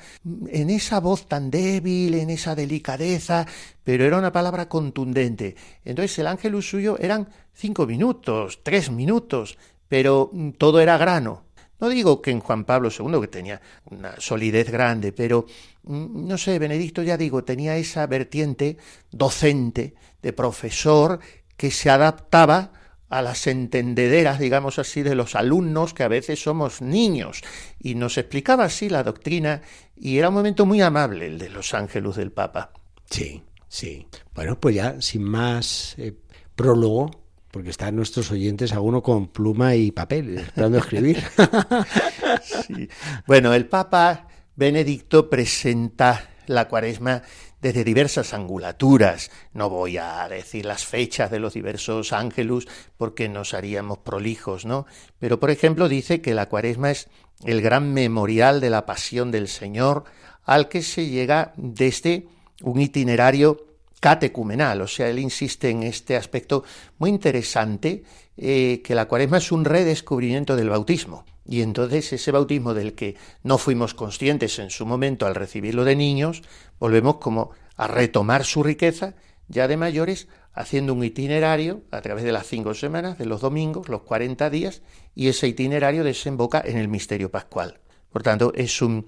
en 0.49 0.71
esa 0.71 1.01
voz 1.01 1.29
tan 1.29 1.51
débil, 1.51 2.15
en 2.15 2.31
esa 2.31 2.55
delicadeza, 2.55 3.47
pero 3.85 4.05
era 4.05 4.19
una 4.19 4.33
palabra 4.33 4.71
contundente. 4.71 5.55
Entonces 5.85 6.19
el 6.19 6.27
ángel 6.29 6.61
suyo 6.63 6.97
eran 6.99 7.29
cinco 7.53 7.87
minutos, 7.87 8.61
tres 8.63 8.91
minutos, 8.91 9.59
pero 9.89 10.31
mm, 10.33 10.51
todo 10.53 10.81
era 10.81 10.99
grano. 10.99 11.45
No 11.81 11.89
digo 11.89 12.23
que 12.23 12.31
en 12.31 12.41
Juan 12.41 12.65
Pablo 12.65 12.89
II, 12.97 13.21
que 13.21 13.29
tenía 13.29 13.61
una 13.87 14.19
solidez 14.19 14.71
grande, 14.71 15.13
pero 15.13 15.47
mm, 15.83 16.27
no 16.27 16.39
sé, 16.39 16.59
Benedicto 16.59 17.03
ya 17.03 17.17
digo, 17.17 17.45
tenía 17.45 17.77
esa 17.77 18.07
vertiente 18.07 18.79
docente, 19.11 19.95
de 20.23 20.33
profesor, 20.33 21.21
que 21.57 21.71
se 21.71 21.91
adaptaba 21.91 22.73
a 23.11 23.23
las 23.23 23.47
entendederas, 23.47 24.39
digamos 24.39 24.79
así, 24.79 25.03
de 25.03 25.15
los 25.15 25.35
alumnos, 25.35 25.95
que 25.95 26.03
a 26.03 26.09
veces 26.09 26.43
somos 26.43 26.81
niños, 26.81 27.43
y 27.79 27.95
nos 27.95 28.19
explicaba 28.19 28.65
así 28.65 28.89
la 28.89 29.05
doctrina, 29.05 29.63
y 29.95 30.19
era 30.19 30.31
un 30.31 30.35
momento 30.35 30.67
muy 30.67 30.81
amable 30.81 31.27
el 31.27 31.39
de 31.39 31.51
los 31.51 31.75
ángeles 31.75 32.17
del 32.17 32.33
Papa. 32.33 32.73
Sí, 33.09 33.43
sí. 33.69 34.09
Bueno, 34.35 34.59
pues 34.59 34.75
ya, 34.75 35.01
sin 35.01 35.23
más 35.23 35.95
eh, 35.99 36.15
prólogo, 36.57 37.24
porque 37.55 37.71
están 37.71 37.95
nuestros 37.95 38.33
oyentes 38.33 38.73
a 38.73 38.81
uno 38.81 39.01
con 39.01 39.29
pluma 39.29 39.77
y 39.77 39.93
papel, 39.93 40.39
esperando 40.39 40.79
escribir. 40.79 41.23
Bueno, 43.29 43.55
el 43.55 43.67
Papa 43.67 44.27
Benedicto 44.57 45.31
presenta 45.31 46.31
la 46.47 46.67
cuaresma 46.67 47.23
desde 47.61 47.85
diversas 47.85 48.35
angulaturas. 48.35 49.31
No 49.53 49.71
voy 49.71 49.99
a 49.99 50.27
decir 50.29 50.65
las 50.65 50.85
fechas 50.85 51.31
de 51.31 51.39
los 51.39 51.55
diversos 51.55 52.13
ángelus 52.13 52.67
porque 52.97 53.29
nos 53.29 53.55
haríamos 53.55 53.99
prolijos, 53.99 54.67
¿no? 54.67 54.87
Pero, 55.21 55.39
por 55.39 55.51
ejemplo, 55.51 55.89
dice 55.89 56.21
que 56.21 56.35
la 56.35 56.49
cuaresma 56.49 56.91
es 56.91 57.09
el 57.45 57.63
gran 57.63 57.95
memorial 57.95 58.61
de 58.61 58.71
la 58.71 58.85
pasión 58.85 59.31
del 59.31 59.47
Señor 59.47 60.05
al 60.43 60.69
que 60.69 60.83
se 60.83 61.07
llega 61.07 61.53
desde 61.57 62.27
un 62.63 62.81
itinerario 62.81 63.74
catecumenal, 64.05 64.83
o 64.83 64.87
sea, 64.87 65.09
él 65.09 65.19
insiste 65.19 65.71
en 65.71 65.83
este 65.83 66.15
aspecto 66.15 66.63
muy 66.99 67.09
interesante, 67.09 68.05
eh, 68.37 68.83
que 68.85 68.95
la 68.95 69.09
cuaresma 69.09 69.39
es 69.39 69.51
un 69.51 69.65
redescubrimiento 69.65 70.57
del 70.57 70.69
bautismo. 70.69 71.25
Y 71.49 71.63
entonces 71.63 72.13
ese 72.13 72.31
bautismo 72.31 72.75
del 72.75 72.93
que 72.93 73.17
no 73.45 73.57
fuimos 73.57 73.95
conscientes 73.95 74.59
en 74.59 74.69
su 74.69 74.85
momento 74.85 75.25
al 75.25 75.35
recibirlo 75.35 75.87
de 75.87 75.97
niños, 75.97 76.43
volvemos 76.79 77.17
como 77.17 77.53
a 77.77 77.87
retomar 77.87 78.45
su 78.45 78.63
riqueza 78.63 79.15
ya 79.49 79.69
de 79.69 79.79
mayores, 79.79 80.29
haciendo 80.53 80.93
un 80.93 81.03
itinerario 81.03 81.81
a 81.91 82.03
través 82.03 82.25
de 82.25 82.33
las 82.33 82.47
cinco 82.47 82.75
semanas, 82.75 83.17
de 83.17 83.25
los 83.25 83.41
domingos, 83.41 83.89
los 83.89 84.03
cuarenta 84.03 84.51
días, 84.51 84.83
y 85.15 85.29
ese 85.29 85.49
itinerario 85.49 86.05
desemboca 86.05 86.63
en 86.63 86.77
el 86.77 86.89
misterio 86.89 87.31
pascual. 87.31 87.81
Por 88.13 88.23
tanto, 88.23 88.53
es 88.55 88.83
un 88.83 89.07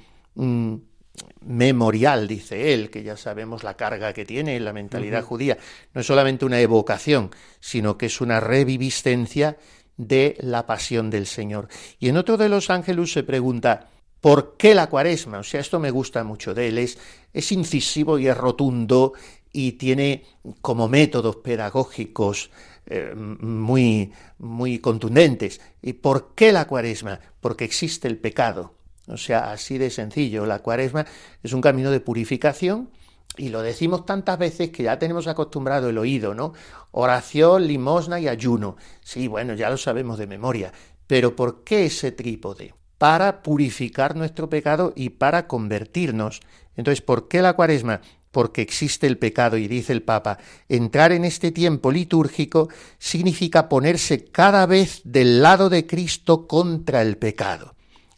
memorial, 1.40 2.28
dice 2.28 2.72
él, 2.72 2.90
que 2.90 3.02
ya 3.02 3.16
sabemos 3.16 3.62
la 3.62 3.74
carga 3.74 4.12
que 4.12 4.24
tiene 4.24 4.56
en 4.56 4.64
la 4.64 4.72
mentalidad 4.72 5.22
judía. 5.22 5.58
No 5.94 6.00
es 6.00 6.06
solamente 6.06 6.44
una 6.44 6.60
evocación, 6.60 7.30
sino 7.60 7.96
que 7.96 8.06
es 8.06 8.20
una 8.20 8.40
reviviscencia 8.40 9.56
de 9.96 10.36
la 10.40 10.66
pasión 10.66 11.10
del 11.10 11.26
Señor. 11.26 11.68
Y 11.98 12.08
en 12.08 12.16
otro 12.16 12.36
de 12.36 12.48
los 12.48 12.70
ángeles 12.70 13.12
se 13.12 13.22
pregunta, 13.22 13.88
¿por 14.20 14.56
qué 14.56 14.74
la 14.74 14.88
cuaresma? 14.88 15.38
O 15.38 15.44
sea, 15.44 15.60
esto 15.60 15.78
me 15.78 15.90
gusta 15.90 16.24
mucho 16.24 16.54
de 16.54 16.68
él, 16.68 16.78
es, 16.78 16.98
es 17.32 17.52
incisivo 17.52 18.18
y 18.18 18.28
es 18.28 18.36
rotundo 18.36 19.12
y 19.52 19.72
tiene 19.72 20.24
como 20.60 20.88
métodos 20.88 21.36
pedagógicos 21.36 22.50
eh, 22.86 23.14
muy, 23.14 24.12
muy 24.38 24.78
contundentes. 24.78 25.60
¿Y 25.82 25.94
por 25.94 26.34
qué 26.34 26.52
la 26.52 26.66
cuaresma? 26.66 27.20
Porque 27.40 27.64
existe 27.64 28.06
el 28.06 28.18
pecado. 28.18 28.75
O 29.08 29.16
sea, 29.16 29.52
así 29.52 29.78
de 29.78 29.90
sencillo. 29.90 30.46
La 30.46 30.60
cuaresma 30.60 31.06
es 31.42 31.52
un 31.52 31.60
camino 31.60 31.90
de 31.90 32.00
purificación 32.00 32.90
y 33.36 33.50
lo 33.50 33.62
decimos 33.62 34.06
tantas 34.06 34.38
veces 34.38 34.70
que 34.70 34.84
ya 34.84 34.98
tenemos 34.98 35.26
acostumbrado 35.26 35.88
el 35.88 35.98
oído, 35.98 36.34
¿no? 36.34 36.54
Oración, 36.90 37.66
limosna 37.66 38.18
y 38.18 38.28
ayuno. 38.28 38.76
Sí, 39.02 39.28
bueno, 39.28 39.54
ya 39.54 39.70
lo 39.70 39.76
sabemos 39.76 40.18
de 40.18 40.26
memoria. 40.26 40.72
Pero 41.06 41.36
¿por 41.36 41.62
qué 41.62 41.86
ese 41.86 42.12
trípode? 42.12 42.74
Para 42.98 43.42
purificar 43.42 44.16
nuestro 44.16 44.48
pecado 44.48 44.92
y 44.96 45.10
para 45.10 45.46
convertirnos. 45.46 46.40
Entonces, 46.76 47.02
¿por 47.02 47.28
qué 47.28 47.42
la 47.42 47.52
cuaresma? 47.52 48.00
Porque 48.32 48.62
existe 48.62 49.06
el 49.06 49.18
pecado 49.18 49.56
y 49.56 49.68
dice 49.68 49.92
el 49.92 50.02
Papa, 50.02 50.38
entrar 50.68 51.12
en 51.12 51.24
este 51.24 51.52
tiempo 51.52 51.90
litúrgico 51.90 52.68
significa 52.98 53.68
ponerse 53.68 54.24
cada 54.24 54.66
vez 54.66 55.00
del 55.04 55.42
lado 55.42 55.70
de 55.70 55.86
Cristo 55.86 56.46
contra 56.46 57.02
el 57.02 57.18
pecado 57.18 57.75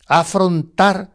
afrontar, 0.09 1.11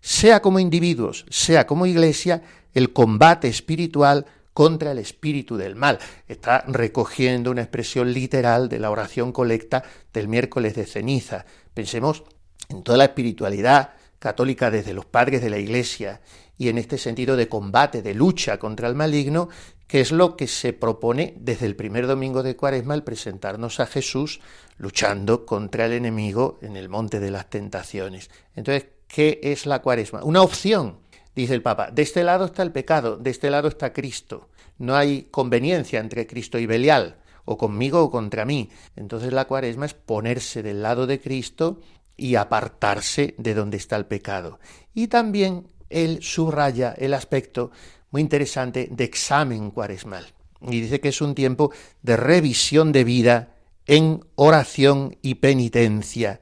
sea 0.00 0.40
como 0.40 0.58
individuos, 0.58 1.26
sea 1.28 1.66
como 1.66 1.84
iglesia, 1.84 2.42
el 2.72 2.92
combate 2.92 3.48
espiritual 3.48 4.24
contra 4.54 4.92
el 4.92 4.98
espíritu 4.98 5.58
del 5.58 5.76
mal. 5.76 5.98
Está 6.28 6.64
recogiendo 6.66 7.50
una 7.50 7.62
expresión 7.62 8.12
literal 8.12 8.70
de 8.70 8.78
la 8.78 8.90
oración 8.90 9.32
colecta 9.32 9.82
del 10.14 10.28
miércoles 10.28 10.74
de 10.74 10.86
ceniza. 10.86 11.44
Pensemos 11.74 12.24
en 12.68 12.82
toda 12.82 12.96
la 12.96 13.04
espiritualidad 13.04 13.90
católica 14.18 14.70
desde 14.70 14.94
los 14.94 15.04
padres 15.04 15.42
de 15.42 15.50
la 15.50 15.58
Iglesia 15.58 16.20
y 16.56 16.68
en 16.68 16.78
este 16.78 16.96
sentido 16.96 17.36
de 17.36 17.48
combate, 17.48 18.00
de 18.00 18.14
lucha 18.14 18.58
contra 18.58 18.88
el 18.88 18.94
maligno, 18.94 19.48
que 19.86 20.00
es 20.00 20.12
lo 20.12 20.36
que 20.36 20.46
se 20.46 20.72
propone 20.72 21.34
desde 21.38 21.66
el 21.66 21.76
primer 21.76 22.06
domingo 22.06 22.42
de 22.42 22.56
Cuaresma 22.56 22.94
el 22.94 23.04
presentarnos 23.04 23.80
a 23.80 23.86
Jesús 23.86 24.40
luchando 24.78 25.46
contra 25.46 25.86
el 25.86 25.92
enemigo 25.92 26.58
en 26.62 26.76
el 26.76 26.88
monte 26.88 27.20
de 27.20 27.30
las 27.30 27.48
tentaciones. 27.48 28.30
Entonces, 28.54 28.86
¿qué 29.08 29.40
es 29.42 29.66
la 29.66 29.82
Cuaresma? 29.82 30.24
Una 30.24 30.42
opción, 30.42 30.98
dice 31.34 31.54
el 31.54 31.62
Papa. 31.62 31.90
De 31.90 32.02
este 32.02 32.24
lado 32.24 32.46
está 32.46 32.62
el 32.62 32.72
pecado, 32.72 33.16
de 33.16 33.30
este 33.30 33.50
lado 33.50 33.68
está 33.68 33.92
Cristo. 33.92 34.48
No 34.78 34.96
hay 34.96 35.28
conveniencia 35.30 36.00
entre 36.00 36.26
Cristo 36.26 36.58
y 36.58 36.66
Belial, 36.66 37.18
o 37.44 37.56
conmigo 37.56 38.02
o 38.02 38.10
contra 38.10 38.44
mí. 38.44 38.70
Entonces 38.96 39.32
la 39.32 39.46
Cuaresma 39.46 39.86
es 39.86 39.94
ponerse 39.94 40.62
del 40.62 40.82
lado 40.82 41.06
de 41.06 41.20
Cristo 41.20 41.80
y 42.16 42.34
apartarse 42.34 43.34
de 43.38 43.54
donde 43.54 43.76
está 43.76 43.96
el 43.96 44.06
pecado. 44.06 44.58
Y 44.92 45.08
también 45.08 45.68
él 45.88 46.18
subraya 46.22 46.92
el 46.98 47.14
aspecto 47.14 47.70
muy 48.16 48.22
interesante 48.22 48.88
de 48.90 49.04
examen 49.04 49.70
cuaresmal. 49.70 50.24
Y 50.62 50.80
dice 50.80 51.00
que 51.00 51.10
es 51.10 51.20
un 51.20 51.34
tiempo 51.34 51.70
de 52.00 52.16
revisión 52.16 52.90
de 52.90 53.04
vida 53.04 53.56
en 53.84 54.24
oración 54.36 55.18
y 55.20 55.34
penitencia. 55.34 56.40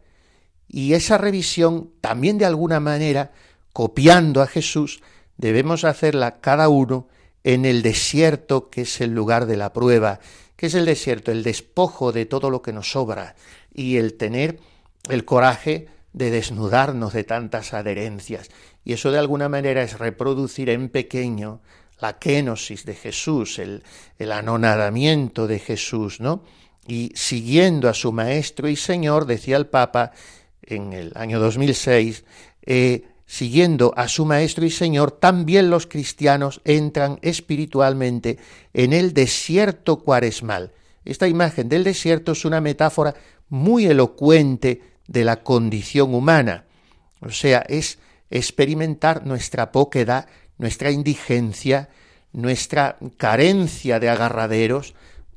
Y 0.69 0.93
esa 0.93 1.19
revisión 1.19 1.90
también 2.00 2.38
de 2.38 2.45
alguna 2.45 2.78
manera, 2.78 3.33
copiando 3.73 4.40
a 4.40 4.47
Jesús, 4.47 5.02
debemos 5.37 5.83
hacerla 5.83 6.40
cada 6.40 6.69
uno 6.69 7.09
en 7.43 7.64
el 7.64 7.83
desierto 7.83 8.71
que 8.71 8.83
es 8.83 9.00
el 9.00 9.11
lugar 9.11 9.47
de 9.47 9.57
la 9.57 9.73
prueba. 9.73 10.21
que 10.54 10.66
es 10.66 10.75
el 10.75 10.85
desierto? 10.85 11.33
El 11.33 11.43
despojo 11.43 12.12
de 12.12 12.25
todo 12.25 12.50
lo 12.50 12.62
que 12.62 12.73
nos 12.73 12.93
sobra 12.93 13.35
y 13.75 13.97
el 13.97 14.14
tener 14.14 14.61
el 15.11 15.25
coraje 15.25 15.88
de 16.12 16.31
desnudarnos 16.31 17.14
de 17.14 17.25
tantas 17.25 17.75
adherencias. 17.75 18.49
Y 18.85 18.93
eso 18.93 19.11
de 19.11 19.19
alguna 19.19 19.49
manera 19.49 19.83
es 19.83 19.99
reproducir 19.99 20.69
en 20.71 20.88
pequeño 20.88 21.61
la 22.00 22.19
kenosis 22.19 22.85
de 22.85 22.95
Jesús, 22.95 23.59
el, 23.59 23.83
el 24.19 24.33
anonadamiento 24.33 25.47
de 25.47 25.59
Jesús, 25.59 26.21
¿no? 26.21 26.43
Y 26.87 27.12
siguiendo 27.14 27.88
a 27.88 27.95
su 27.95 28.12
Maestro 28.12 28.69
y 28.69 28.76
Señor, 28.76 29.25
decía 29.25 29.57
el 29.57 29.67
Papa 29.67 30.12
en 30.62 30.93
el 30.93 31.12
año 31.14 31.41
2006, 31.41 32.25
eh, 32.67 33.05
siguiendo 33.26 33.95
a 33.97 34.09
su 34.09 34.26
Maestro 34.26 34.67
y 34.67 34.71
Señor, 34.71 35.12
también 35.12 35.71
los 35.71 35.87
cristianos 35.87 36.61
entran 36.64 37.19
espiritualmente 37.23 38.38
en 38.73 38.93
el 38.93 39.14
desierto 39.14 40.00
cuaresmal. 40.00 40.73
Esta 41.05 41.29
imagen 41.29 41.69
del 41.69 41.85
desierto 41.85 42.33
es 42.33 42.45
una 42.45 42.61
metáfora 42.61 43.14
muy 43.49 43.87
elocuente 43.87 44.83
de 45.07 45.25
la 45.25 45.43
condición 45.43 46.14
humana. 46.14 46.64
O 47.21 47.31
sea, 47.31 47.64
es 47.69 47.99
experimentar 48.35 49.25
nuestra 49.25 49.73
poquedad, 49.73 50.26
nuestra 50.59 50.91
indigencia, 50.91 51.88
nuestra 52.33 52.99
carencia 53.17 54.00
de 54.00 54.11
agarraderos, 54.11 54.95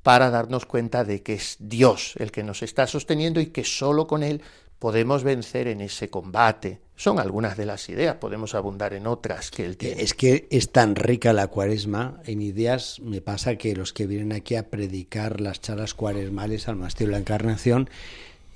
para 0.08 0.30
darnos 0.30 0.66
cuenta 0.66 1.04
de 1.04 1.22
que 1.22 1.34
es 1.34 1.58
Dios 1.60 2.13
el 2.18 2.32
que 2.32 2.42
nos 2.42 2.63
está 2.63 2.88
sosteniendo 2.88 3.42
y 3.42 3.48
que 3.48 3.66
sólo 3.66 4.08
con 4.08 4.24
Él 4.24 4.42
podemos 4.80 5.24
vencer 5.24 5.68
en 5.68 5.82
ese 5.82 6.10
combate. 6.10 6.80
Son 6.96 7.20
algunas 7.20 7.58
de 7.58 7.66
las 7.66 7.89
ideas, 7.89 8.16
podemos 8.16 8.56
abundar 8.56 8.94
en 8.94 9.06
otras 9.06 9.51
que 9.51 9.66
Él 9.66 9.75
tiene. 9.75 10.01
Es 10.01 10.13
que 10.13 10.48
es 10.50 10.72
tan 10.72 10.96
rica 10.96 11.34
la 11.34 11.48
cuaresma, 11.48 12.22
en 12.25 12.42
ideas 12.42 13.01
me 13.01 13.20
pasa 13.20 13.58
que 13.58 13.75
los 13.75 13.92
que 13.92 14.08
vienen 14.08 14.32
aquí 14.32 14.56
a 14.56 14.70
predicar 14.70 15.42
las 15.42 15.60
charlas 15.60 15.94
cuaresmales 15.94 16.70
al 16.70 16.77
Monasterio 16.77 17.10
de 17.10 17.12
la 17.12 17.20
Encarnación 17.20 17.89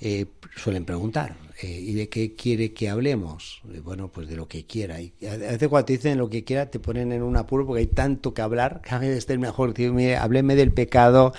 eh, 0.01 0.25
suelen 0.55 0.83
preguntar, 0.83 1.35
eh, 1.61 1.67
¿y 1.67 1.93
de 1.93 2.09
qué 2.09 2.35
quiere 2.35 2.73
que 2.73 2.89
hablemos? 2.89 3.61
Eh, 3.71 3.79
bueno, 3.79 4.07
pues 4.07 4.27
de 4.27 4.35
lo 4.35 4.47
que 4.47 4.65
quiera. 4.65 4.99
Y 4.99 5.13
a 5.27 5.37
veces 5.37 5.69
cuando 5.69 5.85
te 5.85 5.93
dicen 5.93 6.17
lo 6.17 6.27
que 6.27 6.43
quiera, 6.43 6.71
te 6.71 6.79
ponen 6.79 7.11
en 7.11 7.21
un 7.21 7.37
apuro 7.37 7.67
porque 7.67 7.81
hay 7.81 7.87
tanto 7.87 8.33
que 8.33 8.41
hablar, 8.41 8.81
que 8.81 8.95
a 8.95 8.99
veces 8.99 9.29
es 9.29 9.39
mejor, 9.39 9.73
decir, 9.75 10.15
hábleme 10.15 10.55
del 10.55 10.73
pecado, 10.73 11.33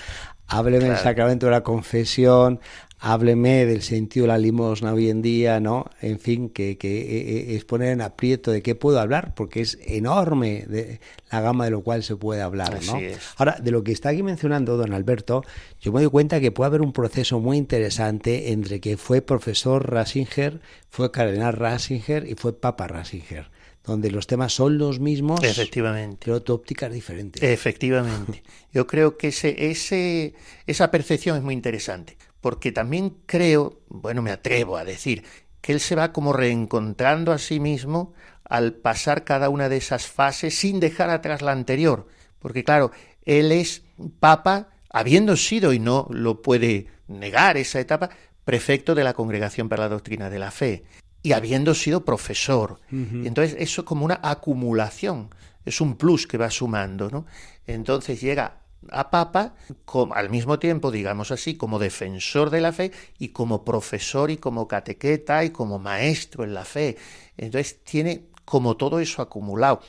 hábleme 0.52 0.85
del 0.85 0.99
sacramento 0.99 1.47
de 1.47 1.52
la 1.52 1.62
confesión, 1.62 2.61
hábleme 2.99 3.64
del 3.66 3.82
sentido 3.82 4.25
de 4.25 4.28
la 4.28 4.38
limosna 4.38 4.92
hoy 4.92 5.09
en 5.09 5.23
día, 5.23 5.61
¿no? 5.61 5.87
En 6.00 6.18
fin, 6.18 6.50
que, 6.50 6.76
que 6.76 7.00
eh, 7.00 7.52
eh, 7.52 7.56
es 7.56 7.64
poner 7.64 7.88
en 7.88 8.02
aprieto 8.02 8.52
de 8.52 8.62
qué 8.62 8.75
puedo 8.75 9.00
hablar, 9.00 9.35
porque 9.35 9.61
es 9.61 9.78
enorme 9.85 10.64
de 10.68 11.00
la 11.30 11.40
gama 11.40 11.64
de 11.64 11.73
lo 11.73 11.82
cual 11.82 12.02
se 12.02 12.16
puede 12.16 12.42
hablar, 12.42 12.78
¿no? 12.85 12.99
Ahora, 13.38 13.56
de 13.61 13.71
lo 13.71 13.82
que 13.82 13.92
está 13.92 14.11
aquí 14.11 14.23
mencionando 14.23 14.76
don 14.76 14.92
Alberto, 14.92 15.42
yo 15.80 15.90
me 15.92 16.00
doy 16.00 16.11
cuenta 16.11 16.38
que 16.38 16.52
puede 16.52 16.68
haber 16.68 16.82
un 16.82 16.92
proceso 16.92 17.40
muy 17.40 17.56
interesante 17.56 18.52
entre 18.52 18.80
que 18.80 18.97
fue 18.97 19.23
profesor 19.23 19.90
Ratzinger, 19.90 20.61
fue 20.90 21.11
cardenal 21.11 21.54
Ratzinger 21.54 22.28
y 22.28 22.35
fue 22.35 22.52
papa 22.52 22.87
Ratzinger 22.87 23.50
donde 23.84 24.10
los 24.10 24.26
temas 24.26 24.52
son 24.52 24.78
los 24.78 25.00
mismos, 25.00 25.42
efectivamente, 25.42 26.26
pero 26.26 26.42
tu 26.42 26.54
óptica 26.54 26.86
es 26.86 26.92
diferente. 26.92 27.52
Efectivamente. 27.52 28.42
Yo 28.72 28.86
creo 28.86 29.16
que 29.16 29.28
ese, 29.28 29.70
ese, 29.70 30.34
esa 30.66 30.90
percepción 30.90 31.36
es 31.36 31.42
muy 31.42 31.54
interesante, 31.54 32.16
porque 32.40 32.70
también 32.70 33.16
creo, 33.26 33.80
bueno, 33.88 34.22
me 34.22 34.30
atrevo 34.30 34.76
a 34.76 34.84
decir, 34.84 35.24
que 35.60 35.72
él 35.72 35.80
se 35.80 35.94
va 35.94 36.12
como 36.12 36.32
reencontrando 36.32 37.32
a 37.32 37.38
sí 37.38 37.60
mismo 37.60 38.14
al 38.44 38.74
pasar 38.74 39.24
cada 39.24 39.48
una 39.48 39.68
de 39.68 39.78
esas 39.78 40.06
fases 40.06 40.58
sin 40.58 40.78
dejar 40.80 41.10
atrás 41.10 41.42
la 41.42 41.52
anterior, 41.52 42.06
porque 42.38 42.64
claro, 42.64 42.90
él 43.24 43.52
es 43.52 43.82
papa, 44.20 44.70
habiendo 44.90 45.36
sido, 45.36 45.72
y 45.72 45.78
no 45.78 46.06
lo 46.10 46.42
puede 46.42 46.88
negar 47.08 47.56
esa 47.56 47.80
etapa, 47.80 48.10
prefecto 48.44 48.94
de 48.94 49.04
la 49.04 49.14
Congregación 49.14 49.68
para 49.68 49.84
la 49.84 49.88
Doctrina 49.88 50.28
de 50.28 50.38
la 50.38 50.50
Fe, 50.50 50.84
y 51.23 51.33
habiendo 51.33 51.75
sido 51.75 52.05
profesor. 52.05 52.81
y 52.91 53.26
entonces 53.26 53.57
eso 53.59 53.83
es 53.83 53.87
como 53.87 54.05
una 54.05 54.21
acumulación, 54.23 55.35
es 55.64 55.81
un 55.81 55.97
plus 55.97 56.26
que 56.26 56.38
va 56.38 56.50
sumando, 56.50 57.11
¿no? 57.11 57.26
Entonces 57.67 58.21
llega 58.21 58.62
a 58.91 59.11
Papa 59.11 59.55
como, 59.85 60.14
al 60.14 60.31
mismo 60.31 60.59
tiempo, 60.59 60.91
digamos 60.91 61.31
así, 61.31 61.57
como 61.57 61.79
defensor 61.79 62.50
de 62.50 62.61
la 62.61 62.73
fe 62.73 62.91
y 63.19 63.29
como 63.29 63.64
profesor 63.64 64.31
y 64.31 64.37
como 64.37 64.67
catequeta 64.67 65.45
y 65.45 65.50
como 65.50 65.79
maestro 65.79 66.45
en 66.45 66.55
la 66.55 66.64
fe. 66.64 66.97
Entonces 67.37 67.85
tiene 67.85 68.26
como 68.45 68.76
todo 68.76 68.99
eso 68.99 69.23
acumulado. 69.23 69.81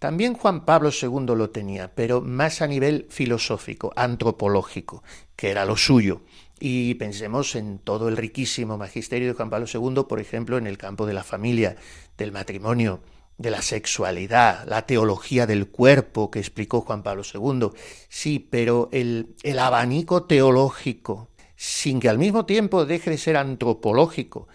También 0.00 0.34
Juan 0.34 0.64
Pablo 0.64 0.90
II 0.90 1.36
lo 1.36 1.50
tenía, 1.50 1.94
pero 1.94 2.22
más 2.22 2.62
a 2.62 2.66
nivel 2.66 3.06
filosófico, 3.10 3.92
antropológico, 3.94 5.04
que 5.36 5.50
era 5.50 5.66
lo 5.66 5.76
suyo. 5.76 6.22
Y 6.62 6.94
pensemos 6.94 7.56
en 7.56 7.78
todo 7.78 8.08
el 8.08 8.18
riquísimo 8.18 8.76
magisterio 8.76 9.28
de 9.28 9.34
Juan 9.34 9.48
Pablo 9.48 9.66
II, 9.72 10.04
por 10.06 10.20
ejemplo, 10.20 10.58
en 10.58 10.66
el 10.66 10.76
campo 10.76 11.06
de 11.06 11.14
la 11.14 11.24
familia, 11.24 11.76
del 12.18 12.32
matrimonio, 12.32 13.00
de 13.38 13.50
la 13.50 13.62
sexualidad, 13.62 14.68
la 14.68 14.84
teología 14.84 15.46
del 15.46 15.68
cuerpo 15.68 16.30
que 16.30 16.38
explicó 16.38 16.82
Juan 16.82 17.02
Pablo 17.02 17.22
II. 17.24 17.70
Sí, 18.10 18.46
pero 18.50 18.90
el, 18.92 19.34
el 19.42 19.58
abanico 19.58 20.24
teológico, 20.24 21.30
sin 21.56 21.98
que 21.98 22.10
al 22.10 22.18
mismo 22.18 22.44
tiempo 22.44 22.84
deje 22.84 23.08
de 23.08 23.18
ser 23.18 23.38
antropológico, 23.38 24.46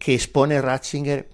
que 0.00 0.14
expone 0.14 0.60
Ratzinger, 0.60 1.28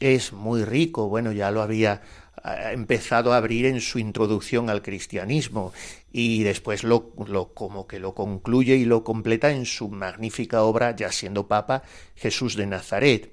es 0.00 0.32
muy 0.32 0.64
rico. 0.64 1.08
Bueno, 1.10 1.32
ya 1.32 1.50
lo 1.50 1.60
había 1.60 2.00
eh, 2.44 2.70
empezado 2.72 3.32
a 3.32 3.38
abrir 3.38 3.66
en 3.66 3.80
su 3.80 3.98
introducción 3.98 4.70
al 4.70 4.82
cristianismo 4.82 5.72
y 6.12 6.42
después 6.42 6.84
lo, 6.84 7.12
lo, 7.26 7.54
como 7.54 7.86
que 7.86 7.98
lo 7.98 8.14
concluye 8.14 8.76
y 8.76 8.84
lo 8.84 9.04
completa 9.04 9.50
en 9.50 9.66
su 9.66 9.88
magnífica 9.88 10.62
obra, 10.62 10.94
ya 10.94 11.10
siendo 11.10 11.48
papa, 11.48 11.82
Jesús 12.14 12.56
de 12.56 12.66
Nazaret 12.66 13.32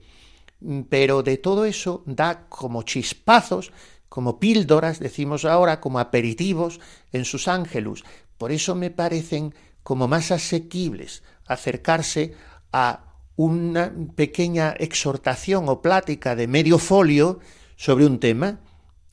pero 0.89 1.23
de 1.23 1.37
todo 1.37 1.65
eso 1.65 2.03
da 2.05 2.47
como 2.47 2.83
chispazos, 2.83 3.71
como 4.09 4.39
píldoras, 4.39 4.99
decimos 4.99 5.45
ahora, 5.45 5.79
como 5.79 5.99
aperitivos 5.99 6.79
en 7.11 7.25
sus 7.25 7.47
ángelus. 7.47 8.03
Por 8.37 8.51
eso 8.51 8.75
me 8.75 8.91
parecen 8.91 9.55
como 9.83 10.07
más 10.07 10.31
asequibles 10.31 11.23
acercarse 11.47 12.35
a 12.71 13.05
una 13.35 13.91
pequeña 14.15 14.75
exhortación 14.77 15.67
o 15.67 15.81
plática 15.81 16.35
de 16.35 16.47
medio 16.47 16.77
folio 16.77 17.39
sobre 17.75 18.05
un 18.05 18.19
tema 18.19 18.59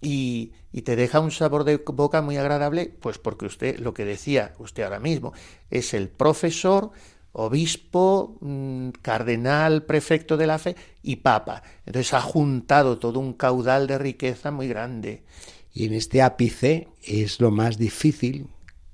y, 0.00 0.52
te 0.85 0.97
deja 0.97 1.21
un 1.21 1.33
sabor 1.33 1.64
de 1.64 1.76
boca 1.78 2.23
muy 2.23 2.37
agradable, 2.37 2.95
pues 3.00 3.19
porque 3.19 3.47
usted, 3.47 3.78
lo 3.81 3.95
que 3.95 4.05
decía 4.05 4.55
usted 4.59 4.85
ahora 4.85 5.00
mismo, 5.00 5.33
es 5.71 5.93
el 5.93 6.09
profesor 6.09 6.93
obispo, 7.33 8.37
mm, 8.40 8.90
cardenal, 9.02 9.85
prefecto 9.85 10.37
de 10.37 10.47
la 10.47 10.59
fe 10.59 10.76
y 11.02 11.17
papa. 11.17 11.62
Entonces 11.85 12.14
ha 12.14 12.21
juntado 12.21 12.99
todo 12.99 13.21
un 13.21 13.35
caudal 13.35 13.87
de 13.87 13.99
riqueza 13.99 14.50
muy 14.50 14.69
grande. 14.69 15.25
Y 15.73 15.87
en 15.87 15.95
este 15.95 16.23
ápice 16.23 16.89
es 17.02 17.41
lo 17.41 17.50
más 17.50 17.76
difícil, 17.76 18.49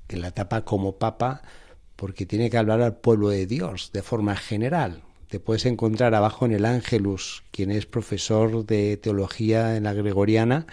que 0.07 0.17
la 0.17 0.29
etapa 0.29 0.65
como 0.65 0.99
papa, 0.99 1.43
porque 1.97 2.27
tiene 2.27 2.51
que 2.51 2.59
hablar 2.59 2.83
al 2.83 2.97
pueblo 2.97 3.29
de 3.29 3.47
Dios 3.47 3.91
de 3.93 4.03
forma 4.03 4.37
general. 4.37 5.04
Te 5.35 5.41
puedes 5.41 5.67
encontrar 5.67 6.15
abajo 6.15 6.47
en 6.47 6.53
el 6.53 6.65
Ángelus, 6.65 7.43
quien 7.51 7.73
es 7.73 7.87
profesor 7.87 8.65
de 8.65 8.97
teología 8.97 9.77
en 9.77 9.83
la 9.83 9.93
Gregoriana, 9.93 10.69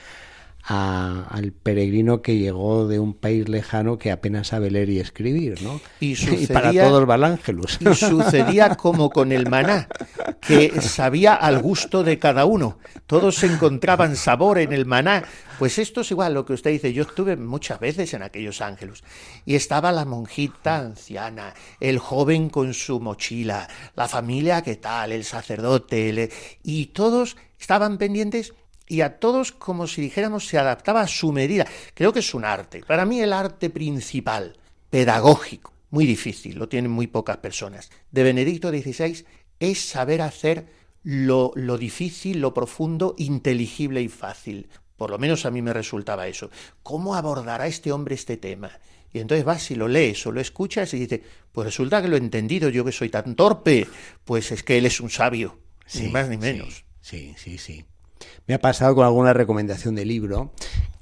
al 0.64 1.52
peregrino 1.52 2.22
que 2.22 2.38
llegó 2.38 2.88
de 2.88 3.00
un 3.00 3.14
país 3.14 3.50
lejano 3.50 3.98
que 3.98 4.12
apenas 4.12 4.48
sabe 4.48 4.70
leer 4.70 4.90
y 4.90 5.00
escribir, 5.00 5.62
¿no? 5.62 5.82
Y, 6.00 6.16
para 6.48 6.72
todos 6.72 7.06
Valángelos. 7.06 7.80
Y 7.82 7.94
sucedía 7.96 8.76
como 8.76 9.10
con 9.10 9.32
el 9.32 9.50
maná, 9.50 9.88
que 10.40 10.82
sabía 10.82 11.34
al 11.34 11.62
gusto 11.62 12.04
de 12.04 12.20
cada 12.20 12.46
uno. 12.46 12.78
Todos 13.08 13.44
encontraban 13.44 14.16
sabor 14.16 14.60
en 14.60 14.74
el 14.74 14.86
maná. 14.86 15.24
Pues 15.58 15.78
esto 15.78 16.02
es 16.02 16.12
igual 16.12 16.34
lo 16.34 16.46
que 16.46 16.54
usted 16.54 16.72
dice. 16.72 16.94
Yo 16.94 17.04
estuve 17.04 17.36
muchas 17.36 17.80
veces 17.80 18.14
en 18.14 18.24
aquellos 18.24 18.62
ángeles 18.62 19.04
y 19.46 19.56
estaba 19.56 19.92
la 19.92 20.06
monjita 20.06 20.78
anciana, 20.78 21.54
el 21.80 22.00
joven 22.00 22.50
con 22.50 22.74
su 22.74 23.00
mochila, 23.00 23.68
la 23.96 24.08
familia 24.08 24.62
que 24.62 24.76
tal, 24.76 25.12
el 25.12 25.24
sacerdote, 25.24 26.32
y 26.64 26.88
todos 26.88 27.38
estaban 27.60 27.98
pendientes 27.98 28.54
y 28.92 29.00
a 29.00 29.20
todos 29.20 29.54
como 29.54 29.88
si 29.88 30.02
dijéramos 30.02 30.48
se 30.48 30.58
adaptaba 30.58 31.00
a 31.00 31.08
su 31.08 31.32
medida. 31.32 31.66
Creo 31.94 32.12
que 32.12 32.20
es 32.20 32.34
un 32.34 32.44
arte. 32.44 32.84
Para 32.86 33.06
mí 33.06 33.22
el 33.22 33.32
arte 33.32 33.70
principal, 33.70 34.58
pedagógico, 34.90 35.72
muy 35.92 36.06
difícil, 36.06 36.60
lo 36.60 36.68
tienen 36.68 36.92
muy 36.92 37.08
pocas 37.08 37.38
personas, 37.38 37.90
de 38.12 38.24
Benedicto 38.24 38.70
XVI 38.70 39.26
es 39.62 39.80
saber 39.80 40.22
hacer 40.22 40.66
lo, 41.04 41.54
lo 41.56 41.78
difícil, 41.78 42.42
lo 42.42 42.54
profundo, 42.54 43.16
inteligible 43.18 44.02
y 44.02 44.10
fácil. 44.10 44.68
Por 44.98 45.10
lo 45.10 45.18
menos 45.18 45.46
a 45.46 45.52
mí 45.52 45.62
me 45.62 45.72
resultaba 45.72 46.28
eso. 46.28 46.52
¿Cómo 46.84 47.16
abordará 47.16 47.68
este 47.68 47.94
hombre 47.94 48.16
este 48.16 48.36
tema? 48.36 48.72
Y 49.14 49.20
entonces 49.20 49.46
vas 49.46 49.72
y 49.72 49.76
lo 49.76 49.88
lees 49.88 50.28
o 50.28 50.34
lo 50.34 50.42
escuchas 50.42 50.94
y 50.94 51.00
dices, 51.00 51.22
pues 51.54 51.64
resulta 51.64 52.02
que 52.02 52.10
lo 52.10 52.18
he 52.18 52.20
entendido, 52.20 52.68
yo 52.68 52.84
que 52.84 52.92
soy 52.92 53.08
tan 53.08 53.36
torpe, 53.36 53.88
pues 54.26 54.52
es 54.52 54.64
que 54.64 54.78
él 54.78 54.86
es 54.86 55.00
un 55.00 55.10
sabio, 55.10 55.60
ni 55.94 56.10
más 56.10 56.28
ni 56.28 56.36
menos. 56.36 56.84
Sí, 57.00 57.34
sí, 57.38 57.58
sí. 57.58 57.86
Me 58.48 58.54
ha 58.54 58.60
pasado 58.60 58.96
con 58.96 59.06
alguna 59.06 59.34
recomendación 59.34 59.96
de 59.96 60.06
libro 60.06 60.52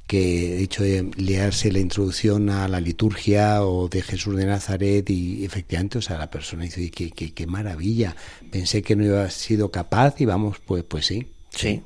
que 0.09 0.53
he 0.53 0.57
dicho 0.57 0.81
de 0.81 1.11
leerse 1.17 1.71
la 1.71 1.77
introducción 1.77 2.49
a 2.49 2.67
la 2.67 2.79
liturgia 2.79 3.63
o 3.63 3.87
de 3.89 4.01
Jesús 4.01 4.35
de 4.35 4.45
Nazaret 4.47 5.07
y 5.09 5.45
efectivamente, 5.45 5.99
o 5.99 6.01
sea, 6.01 6.17
la 6.17 6.31
persona 6.31 6.63
dice, 6.63 6.89
qué, 6.89 7.11
qué, 7.11 7.31
qué 7.31 7.45
maravilla, 7.45 8.15
pensé 8.49 8.81
que 8.81 8.95
no 8.95 9.05
iba 9.05 9.23
a 9.23 9.29
sido 9.29 9.69
capaz 9.69 10.19
y 10.19 10.25
vamos, 10.25 10.57
pues, 10.65 10.83
pues 10.83 11.05
sí. 11.05 11.27
Sí, 11.51 11.83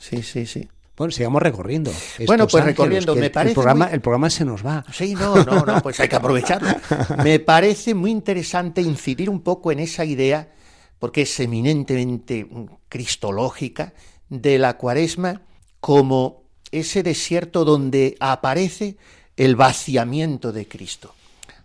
sí, 0.00 0.22
sí, 0.22 0.46
sí. 0.46 0.68
Bueno, 1.00 1.12
sigamos 1.12 1.40
recorriendo. 1.40 1.92
Bueno, 2.26 2.46
pues 2.46 2.62
recorriendo, 2.62 3.14
me 3.14 3.30
parece. 3.30 3.52
El 3.52 3.54
programa, 3.54 3.86
el 3.86 4.00
programa 4.02 4.28
se 4.28 4.44
nos 4.44 4.66
va. 4.66 4.84
Sí, 4.92 5.14
no, 5.14 5.42
no, 5.44 5.64
no, 5.64 5.80
pues 5.80 5.98
hay 5.98 6.08
que 6.08 6.16
aprovecharlo. 6.16 6.68
me 7.24 7.38
parece 7.38 7.94
muy 7.94 8.10
interesante 8.10 8.82
incidir 8.82 9.30
un 9.30 9.40
poco 9.40 9.72
en 9.72 9.78
esa 9.78 10.04
idea, 10.04 10.52
porque 10.98 11.22
es 11.22 11.40
eminentemente 11.40 12.46
cristológica, 12.90 13.94
de 14.30 14.58
la 14.58 14.78
cuaresma 14.78 15.42
como 15.80 16.44
ese 16.70 17.02
desierto 17.02 17.64
donde 17.64 18.16
aparece 18.20 18.96
el 19.36 19.56
vaciamiento 19.56 20.52
de 20.52 20.66
Cristo. 20.66 21.14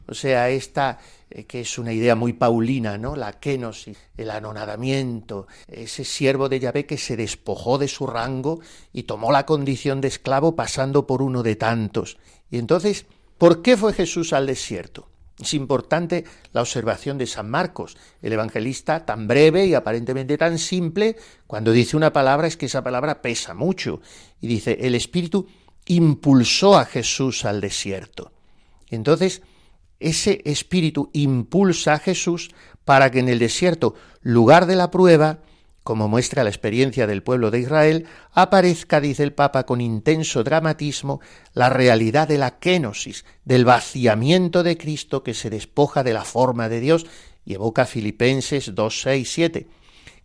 O 0.07 0.13
sea, 0.13 0.49
esta 0.49 0.99
eh, 1.29 1.45
que 1.45 1.61
es 1.61 1.77
una 1.77 1.91
idea 1.91 2.15
muy 2.15 2.33
paulina, 2.33 2.97
¿no? 2.97 3.15
La 3.15 3.33
kenosis, 3.33 3.97
el 4.15 4.29
anonadamiento, 4.29 5.47
ese 5.67 6.03
siervo 6.03 6.49
de 6.49 6.59
Yahvé 6.59 6.85
que 6.85 6.97
se 6.97 7.17
despojó 7.17 7.77
de 7.77 7.87
su 7.87 8.05
rango 8.05 8.59
y 8.93 9.03
tomó 9.03 9.31
la 9.31 9.45
condición 9.45 10.01
de 10.01 10.07
esclavo 10.07 10.55
pasando 10.55 11.07
por 11.07 11.21
uno 11.21 11.41
de 11.41 11.55
tantos. 11.55 12.17
Y 12.51 12.57
entonces, 12.57 13.05
¿por 13.37 13.61
qué 13.61 13.75
fue 13.75 13.93
Jesús 13.93 14.33
al 14.33 14.45
desierto? 14.45 15.07
Es 15.39 15.53
importante 15.53 16.23
la 16.53 16.61
observación 16.61 17.17
de 17.17 17.27
San 17.27 17.49
Marcos, 17.49 17.97
el 18.21 18.31
evangelista 18.31 19.05
tan 19.05 19.27
breve 19.27 19.65
y 19.65 19.73
aparentemente 19.73 20.37
tan 20.37 20.57
simple, 20.57 21.17
cuando 21.45 21.71
dice 21.71 21.97
una 21.97 22.13
palabra 22.13 22.47
es 22.47 22.55
que 22.55 22.67
esa 22.67 22.83
palabra 22.83 23.21
pesa 23.21 23.53
mucho. 23.53 23.99
Y 24.39 24.47
dice, 24.47 24.77
el 24.81 24.95
Espíritu 24.95 25.47
impulsó 25.87 26.77
a 26.77 26.85
Jesús 26.85 27.43
al 27.43 27.59
desierto. 27.59 28.31
Entonces, 28.89 29.41
ese 29.99 30.41
Espíritu 30.45 31.09
impulsa 31.13 31.93
a 31.93 31.99
Jesús 31.99 32.51
para 32.85 33.11
que 33.11 33.19
en 33.19 33.27
el 33.29 33.39
desierto, 33.39 33.95
lugar 34.21 34.67
de 34.67 34.75
la 34.75 34.89
prueba, 34.89 35.39
como 35.85 36.07
muestra 36.07 36.43
la 36.43 36.49
experiencia 36.49 37.05
del 37.05 37.21
pueblo 37.21 37.51
de 37.51 37.59
Israel, 37.59 38.07
aparezca, 38.31 38.99
dice 38.99 39.21
el 39.21 39.33
Papa 39.33 39.67
con 39.67 39.81
intenso 39.81 40.43
dramatismo, 40.43 41.21
la 41.53 41.69
realidad 41.69 42.27
de 42.27 42.39
la 42.39 42.57
kenosis, 42.57 43.23
del 43.43 43.65
vaciamiento 43.65 44.63
de 44.63 44.79
Cristo 44.79 45.21
que 45.21 45.35
se 45.35 45.51
despoja 45.51 46.03
de 46.03 46.13
la 46.13 46.23
forma 46.23 46.69
de 46.69 46.79
Dios 46.79 47.05
y 47.45 47.53
evoca 47.53 47.85
Filipenses 47.85 48.73
2, 48.73 49.01
6, 49.01 49.31
7. 49.31 49.67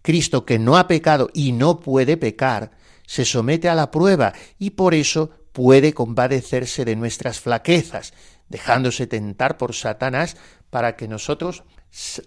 Cristo 0.01 0.47
que 0.47 0.59
no 0.59 0.79
ha 0.79 0.89
pecado 0.89 1.29
y 1.35 1.53
no 1.53 1.81
puede 1.81 2.17
pecar, 2.17 2.71
se 3.07 3.27
somete 3.27 3.69
a 3.69 3.75
la 3.75 3.91
prueba 3.91 4.33
y 4.59 4.71
por 4.71 4.95
eso 4.95 5.29
puede 5.53 5.93
compadecerse 5.93 6.87
de 6.87 6.97
nuestras 6.97 7.39
flaquezas, 7.39 8.15
dejándose 8.49 9.07
tentar 9.07 9.59
por 9.59 9.75
Satanás 9.75 10.39
para 10.71 10.97
que 10.97 11.07
nosotros, 11.07 11.65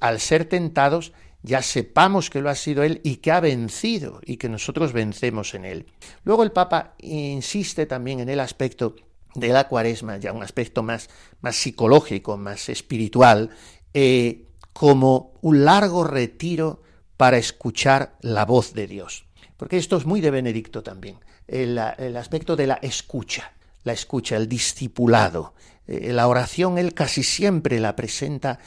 al 0.01 0.19
ser 0.19 0.45
tentados, 0.45 1.13
ya 1.43 1.61
sepamos 1.61 2.29
que 2.29 2.41
lo 2.41 2.49
ha 2.49 2.55
sido 2.55 2.83
Él 2.83 3.01
y 3.03 3.17
que 3.17 3.31
ha 3.31 3.41
vencido 3.41 4.21
y 4.25 4.37
que 4.37 4.49
nosotros 4.49 4.93
vencemos 4.93 5.53
en 5.53 5.65
Él. 5.65 5.85
Luego 6.23 6.43
el 6.43 6.53
Papa 6.53 6.95
insiste 6.99 7.85
también 7.85 8.21
en 8.21 8.29
el 8.29 8.39
aspecto 8.39 8.95
de 9.35 9.49
la 9.49 9.67
cuaresma, 9.67 10.17
ya 10.17 10.31
un 10.31 10.41
aspecto 10.41 10.83
más, 10.83 11.09
más 11.41 11.55
psicológico, 11.55 12.37
más 12.37 12.69
espiritual, 12.69 13.49
eh, 13.93 14.47
como 14.71 15.33
un 15.41 15.65
largo 15.65 16.03
retiro 16.03 16.81
para 17.17 17.37
escuchar 17.37 18.15
la 18.21 18.45
voz 18.45 18.73
de 18.73 18.87
Dios. 18.87 19.25
Porque 19.57 19.77
esto 19.77 19.97
es 19.97 20.05
muy 20.05 20.21
de 20.21 20.31
Benedicto 20.31 20.81
también, 20.81 21.19
el, 21.47 21.79
el 21.97 22.17
aspecto 22.17 22.55
de 22.55 22.67
la 22.67 22.75
escucha, 22.75 23.53
la 23.83 23.93
escucha, 23.93 24.37
el 24.37 24.47
discipulado, 24.47 25.53
eh, 25.85 26.13
la 26.13 26.27
oración 26.27 26.77
él 26.77 26.93
casi 26.93 27.23
siempre 27.23 27.79
la 27.79 27.95
presenta 27.95 28.59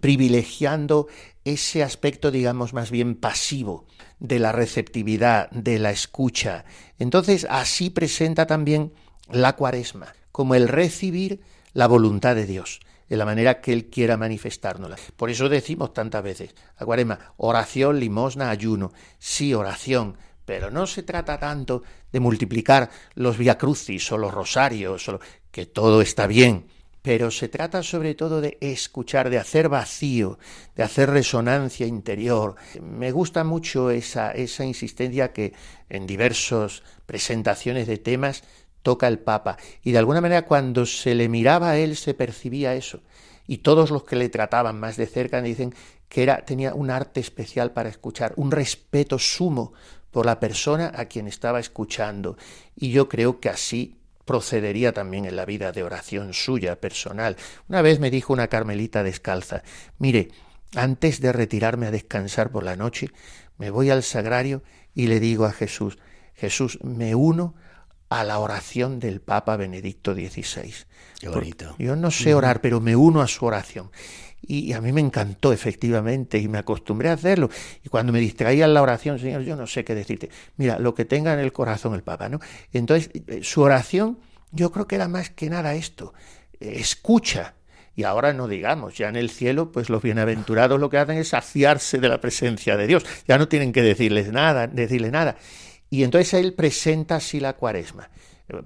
privilegiando 0.00 1.08
ese 1.44 1.82
aspecto, 1.82 2.30
digamos, 2.30 2.72
más 2.74 2.90
bien 2.90 3.14
pasivo 3.14 3.86
de 4.18 4.38
la 4.38 4.52
receptividad, 4.52 5.50
de 5.50 5.78
la 5.78 5.90
escucha. 5.90 6.64
Entonces, 6.98 7.46
así 7.48 7.90
presenta 7.90 8.46
también 8.46 8.92
la 9.30 9.56
cuaresma, 9.56 10.14
como 10.32 10.54
el 10.54 10.68
recibir 10.68 11.40
la 11.72 11.86
voluntad 11.86 12.34
de 12.34 12.46
Dios, 12.46 12.80
de 13.08 13.16
la 13.16 13.24
manera 13.24 13.60
que 13.60 13.72
Él 13.72 13.88
quiera 13.88 14.16
manifestárnosla. 14.16 14.96
Por 15.16 15.30
eso 15.30 15.48
decimos 15.48 15.92
tantas 15.92 16.22
veces, 16.22 16.54
la 16.78 16.86
cuaresma, 16.86 17.18
oración, 17.38 17.98
limosna, 17.98 18.50
ayuno. 18.50 18.92
Sí, 19.18 19.54
oración, 19.54 20.16
pero 20.44 20.70
no 20.70 20.86
se 20.86 21.02
trata 21.02 21.38
tanto 21.38 21.82
de 22.12 22.20
multiplicar 22.20 22.90
los 23.14 23.38
viacrucis 23.38 24.10
o 24.12 24.18
los 24.18 24.32
rosarios, 24.32 25.08
o 25.08 25.20
que 25.50 25.66
todo 25.66 26.02
está 26.02 26.26
bien, 26.26 26.66
pero 27.02 27.30
se 27.30 27.48
trata 27.48 27.82
sobre 27.82 28.14
todo 28.14 28.40
de 28.40 28.58
escuchar, 28.60 29.30
de 29.30 29.38
hacer 29.38 29.68
vacío, 29.68 30.38
de 30.76 30.82
hacer 30.82 31.10
resonancia 31.10 31.86
interior. 31.86 32.56
Me 32.80 33.10
gusta 33.10 33.44
mucho 33.44 33.90
esa, 33.90 34.32
esa 34.32 34.64
insistencia 34.64 35.32
que 35.32 35.54
en 35.88 36.06
diversas 36.06 36.82
presentaciones 37.06 37.86
de 37.86 37.98
temas 37.98 38.44
toca 38.82 39.08
el 39.08 39.18
Papa. 39.18 39.56
Y 39.82 39.92
de 39.92 39.98
alguna 39.98 40.20
manera 40.20 40.46
cuando 40.46 40.86
se 40.86 41.14
le 41.14 41.28
miraba 41.28 41.70
a 41.70 41.78
él 41.78 41.96
se 41.96 42.14
percibía 42.14 42.74
eso. 42.74 43.00
Y 43.46 43.58
todos 43.58 43.90
los 43.90 44.04
que 44.04 44.16
le 44.16 44.28
trataban 44.28 44.78
más 44.78 44.96
de 44.96 45.06
cerca 45.06 45.42
dicen 45.42 45.74
que 46.08 46.22
era, 46.22 46.44
tenía 46.44 46.74
un 46.74 46.90
arte 46.90 47.20
especial 47.20 47.72
para 47.72 47.88
escuchar, 47.88 48.32
un 48.36 48.50
respeto 48.50 49.18
sumo 49.18 49.72
por 50.10 50.26
la 50.26 50.40
persona 50.40 50.92
a 50.94 51.06
quien 51.06 51.26
estaba 51.26 51.60
escuchando. 51.60 52.36
Y 52.76 52.90
yo 52.90 53.08
creo 53.08 53.40
que 53.40 53.48
así 53.48 53.99
procedería 54.30 54.92
también 54.92 55.24
en 55.24 55.34
la 55.34 55.44
vida 55.44 55.72
de 55.72 55.82
oración 55.82 56.34
suya 56.34 56.80
personal. 56.80 57.36
Una 57.68 57.82
vez 57.82 57.98
me 57.98 58.12
dijo 58.12 58.32
una 58.32 58.46
carmelita 58.46 59.02
descalza, 59.02 59.64
mire, 59.98 60.28
antes 60.76 61.20
de 61.20 61.32
retirarme 61.32 61.88
a 61.88 61.90
descansar 61.90 62.52
por 62.52 62.62
la 62.62 62.76
noche, 62.76 63.08
me 63.58 63.70
voy 63.70 63.90
al 63.90 64.04
sagrario 64.04 64.62
y 64.94 65.08
le 65.08 65.18
digo 65.18 65.46
a 65.46 65.52
Jesús, 65.52 65.98
Jesús, 66.36 66.78
me 66.84 67.16
uno 67.16 67.56
a 68.08 68.22
la 68.22 68.38
oración 68.38 69.00
del 69.00 69.20
Papa 69.20 69.56
Benedicto 69.56 70.14
XVI. 70.14 70.74
Qué 71.18 71.28
bonito. 71.28 71.74
Yo 71.80 71.96
no 71.96 72.12
sé 72.12 72.32
orar, 72.32 72.60
pero 72.60 72.80
me 72.80 72.94
uno 72.94 73.22
a 73.22 73.26
su 73.26 73.46
oración. 73.46 73.90
Y 74.42 74.72
a 74.72 74.80
mí 74.80 74.92
me 74.92 75.00
encantó 75.00 75.52
efectivamente 75.52 76.38
y 76.38 76.48
me 76.48 76.58
acostumbré 76.58 77.10
a 77.10 77.12
hacerlo. 77.12 77.50
Y 77.84 77.88
cuando 77.88 78.12
me 78.12 78.20
distraía 78.20 78.64
en 78.64 78.74
la 78.74 78.82
oración, 78.82 79.18
Señor, 79.18 79.42
yo 79.42 79.54
no 79.54 79.66
sé 79.66 79.84
qué 79.84 79.94
decirte. 79.94 80.30
Mira, 80.56 80.78
lo 80.78 80.94
que 80.94 81.04
tenga 81.04 81.34
en 81.34 81.40
el 81.40 81.52
corazón 81.52 81.94
el 81.94 82.02
Papa, 82.02 82.28
¿no? 82.28 82.40
Entonces, 82.72 83.10
eh, 83.26 83.40
su 83.42 83.60
oración, 83.60 84.18
yo 84.50 84.72
creo 84.72 84.86
que 84.86 84.96
era 84.96 85.08
más 85.08 85.30
que 85.30 85.50
nada 85.50 85.74
esto, 85.74 86.14
eh, 86.58 86.74
escucha. 86.76 87.54
Y 87.94 88.04
ahora 88.04 88.32
no 88.32 88.48
digamos, 88.48 88.96
ya 88.96 89.08
en 89.08 89.16
el 89.16 89.28
cielo, 89.30 89.72
pues 89.72 89.90
los 89.90 90.02
bienaventurados 90.02 90.80
lo 90.80 90.88
que 90.88 90.96
hacen 90.96 91.18
es 91.18 91.28
saciarse 91.28 91.98
de 91.98 92.08
la 92.08 92.20
presencia 92.20 92.76
de 92.76 92.86
Dios. 92.86 93.04
Ya 93.28 93.36
no 93.36 93.46
tienen 93.46 93.72
que 93.72 93.82
decirles 93.82 94.32
nada, 94.32 94.66
decirle 94.68 95.10
nada. 95.10 95.36
Y 95.90 96.04
entonces 96.04 96.32
él 96.34 96.54
presenta 96.54 97.16
así 97.16 97.40
la 97.40 97.54
cuaresma. 97.54 98.08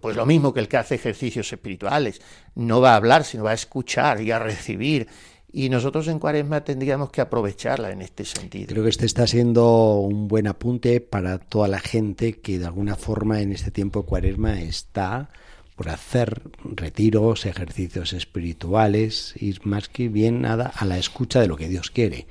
Pues 0.00 0.16
lo 0.16 0.24
mismo 0.24 0.54
que 0.54 0.60
el 0.60 0.68
que 0.68 0.76
hace 0.76 0.94
ejercicios 0.94 1.52
espirituales. 1.52 2.20
No 2.54 2.80
va 2.80 2.92
a 2.92 2.96
hablar, 2.96 3.24
sino 3.24 3.44
va 3.44 3.50
a 3.50 3.54
escuchar 3.54 4.20
y 4.20 4.30
a 4.30 4.38
recibir 4.38 5.08
y 5.56 5.68
nosotros 5.68 6.08
en 6.08 6.18
Cuaresma 6.18 6.64
tendríamos 6.64 7.10
que 7.10 7.20
aprovecharla 7.20 7.92
en 7.92 8.02
este 8.02 8.24
sentido. 8.24 8.66
Creo 8.66 8.82
que 8.82 8.90
este 8.90 9.06
está 9.06 9.24
siendo 9.28 10.00
un 10.00 10.26
buen 10.26 10.48
apunte 10.48 11.00
para 11.00 11.38
toda 11.38 11.68
la 11.68 11.78
gente 11.78 12.40
que 12.40 12.58
de 12.58 12.66
alguna 12.66 12.96
forma 12.96 13.40
en 13.40 13.52
este 13.52 13.70
tiempo 13.70 14.00
de 14.00 14.06
Cuaresma 14.06 14.60
está 14.60 15.30
por 15.76 15.90
hacer 15.90 16.42
retiros, 16.64 17.46
ejercicios 17.46 18.12
espirituales, 18.12 19.34
ir 19.36 19.60
más 19.64 19.88
que 19.88 20.08
bien 20.08 20.42
nada 20.42 20.72
a 20.74 20.84
la 20.84 20.98
escucha 20.98 21.40
de 21.40 21.46
lo 21.46 21.56
que 21.56 21.68
Dios 21.68 21.90
quiere 21.90 22.26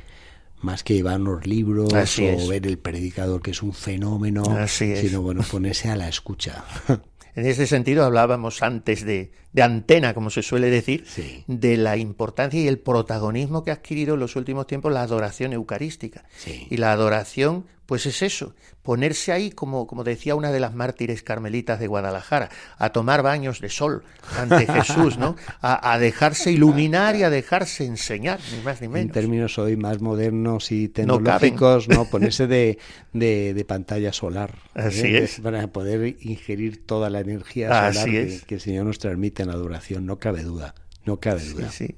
más 0.62 0.84
que 0.84 0.94
llevar 0.94 1.20
unos 1.20 1.46
libros 1.46 1.94
o 1.94 2.48
ver 2.48 2.66
el 2.68 2.78
predicador 2.78 3.42
que 3.42 3.52
es 3.52 3.62
un 3.62 3.74
fenómeno, 3.74 4.44
sino 4.68 5.22
bueno, 5.22 5.44
ponerse 5.50 5.90
a 5.90 5.96
la 5.96 6.08
escucha. 6.08 6.64
En 7.36 7.48
ese 7.48 7.66
sentido 7.66 8.06
hablábamos 8.06 8.62
antes 8.62 9.04
de, 9.04 9.32
de 9.54 9.62
antena, 9.62 10.14
como 10.14 10.30
se 10.30 10.42
suele 10.42 10.70
decir, 10.70 11.06
de 11.48 11.78
la 11.78 11.98
importancia 11.98 12.60
y 12.60 12.68
el 12.68 12.80
protagonismo 12.80 13.64
que 13.64 13.72
ha 13.72 13.76
adquirido 13.76 14.16
en 14.16 14.20
los 14.20 14.36
últimos 14.36 14.68
tiempos 14.68 14.92
la 14.92 15.04
adoración 15.04 15.54
eucarística. 15.54 16.26
Y 16.70 16.78
la 16.78 16.92
adoración 16.92 17.66
pues 17.86 18.06
es 18.06 18.22
eso, 18.22 18.56
ponerse 18.82 19.34
ahí, 19.34 19.52
como, 19.52 19.88
como 19.88 20.04
decía 20.04 20.36
una 20.36 20.52
de 20.52 20.60
las 20.60 20.74
mártires 20.74 21.22
carmelitas 21.22 21.80
de 21.80 21.88
Guadalajara, 21.88 22.50
a 22.78 22.92
tomar 22.92 23.22
baños 23.22 23.60
de 23.60 23.70
sol 23.70 24.04
ante 24.38 24.66
Jesús, 24.74 25.18
¿no? 25.18 25.36
A, 25.62 25.98
dejarse 26.00 26.52
iluminar 26.52 27.16
y 27.16 27.24
a 27.24 27.30
dejarse 27.30 27.86
enseñar, 27.86 28.40
ni 28.56 28.64
más 28.64 28.82
ni 28.82 28.88
menos. 28.88 29.08
En 29.08 29.12
términos 29.12 29.60
hoy 29.60 29.76
más 29.76 30.02
modernos 30.02 30.72
y 30.72 30.88
tecnológicos, 30.88 31.90
¿no? 31.90 32.06
Ponerse 32.06 32.48
de, 32.48 32.78
de, 33.12 33.66
pantalla 33.68 34.14
solar. 34.14 34.56
¿eh? 34.76 34.82
Así 34.82 35.16
es. 35.16 35.40
Para 35.42 35.68
poder 35.68 36.16
ingerir 36.22 36.86
toda 36.86 37.10
la 37.10 37.20
energía 37.20 37.68
solar 37.68 38.06
que, 38.06 38.42
que, 38.48 38.56
el 38.56 38.62
Señor 38.62 38.86
nos 38.86 39.00
transmite 39.00 39.43
en 39.44 39.50
adoración, 39.50 40.06
no 40.06 40.18
cabe 40.18 40.44
duda. 40.44 40.76
No 41.06 41.20
cabe 41.20 41.44
duda. 41.44 41.70
Sí, 41.70 41.88
sí. 41.88 41.96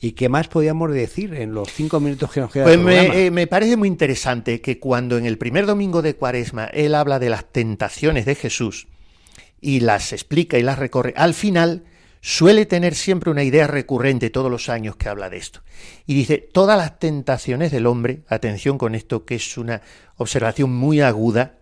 ¿Y 0.00 0.12
qué 0.12 0.28
más 0.28 0.48
podíamos 0.48 0.92
decir 0.92 1.34
en 1.34 1.54
los 1.54 1.72
cinco 1.72 2.00
minutos 2.00 2.30
que 2.30 2.40
nos 2.40 2.50
quedan? 2.50 2.66
Pues 2.66 2.78
me, 2.78 3.26
eh, 3.26 3.30
me, 3.30 3.46
parece 3.46 3.76
muy 3.76 3.88
interesante 3.88 4.60
que 4.60 4.78
cuando 4.78 5.18
en 5.18 5.26
el 5.26 5.38
primer 5.38 5.66
domingo 5.66 6.02
de 6.02 6.14
Cuaresma 6.14 6.66
él 6.66 6.94
habla 6.94 7.18
de 7.18 7.30
las 7.30 7.50
tentaciones 7.50 8.26
de 8.26 8.34
Jesús 8.34 8.86
y 9.60 9.80
las 9.80 10.12
explica 10.12 10.58
y 10.58 10.62
las 10.62 10.78
recorre, 10.78 11.14
al 11.16 11.34
final 11.34 11.84
suele 12.20 12.64
tener 12.64 12.94
siempre 12.94 13.30
una 13.30 13.42
idea 13.42 13.66
recurrente 13.66 14.30
todos 14.30 14.50
los 14.50 14.70
años 14.70 14.96
que 14.96 15.10
habla 15.10 15.28
de 15.28 15.36
esto. 15.36 15.60
Y 16.06 16.14
dice, 16.14 16.38
todas 16.38 16.78
las 16.78 16.98
tentaciones 16.98 17.70
del 17.70 17.86
hombre, 17.86 18.24
atención 18.28 18.78
con 18.78 18.94
esto 18.94 19.26
que 19.26 19.34
es 19.34 19.58
una 19.58 19.82
observación 20.16 20.74
muy 20.74 21.02
aguda, 21.02 21.58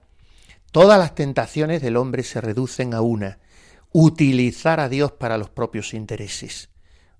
todas 0.71 1.01
las 1.01 1.17
tentaciones 1.17 1.83
del 1.83 1.97
hombre 1.97 2.23
se 2.23 2.41
reducen 2.41 2.95
a 2.95 3.01
una, 3.01 3.41
utilizar 3.93 4.81
a 4.81 4.89
Dios 4.89 5.13
para 5.13 5.39
los 5.39 5.51
propios 5.51 5.95
intereses. 5.95 6.71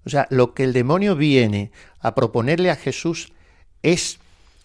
O 0.05 0.11
sea, 0.11 0.27
lo 0.31 0.55
que 0.55 0.65
el 0.65 0.73
demonio 0.73 1.15
viene 1.15 1.71
a 2.01 2.15
proponerle 2.15 2.71
a 2.71 2.77
Jesús 2.77 3.33
es 3.83 4.19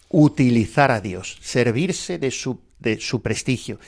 utilizar 0.08 0.90
a 0.90 1.00
Dios, 1.00 1.38
servirse 1.42 2.18
de 2.18 2.30
su, 2.30 2.60
de 2.78 3.00
su 3.00 3.22
prestigio. 3.22 3.78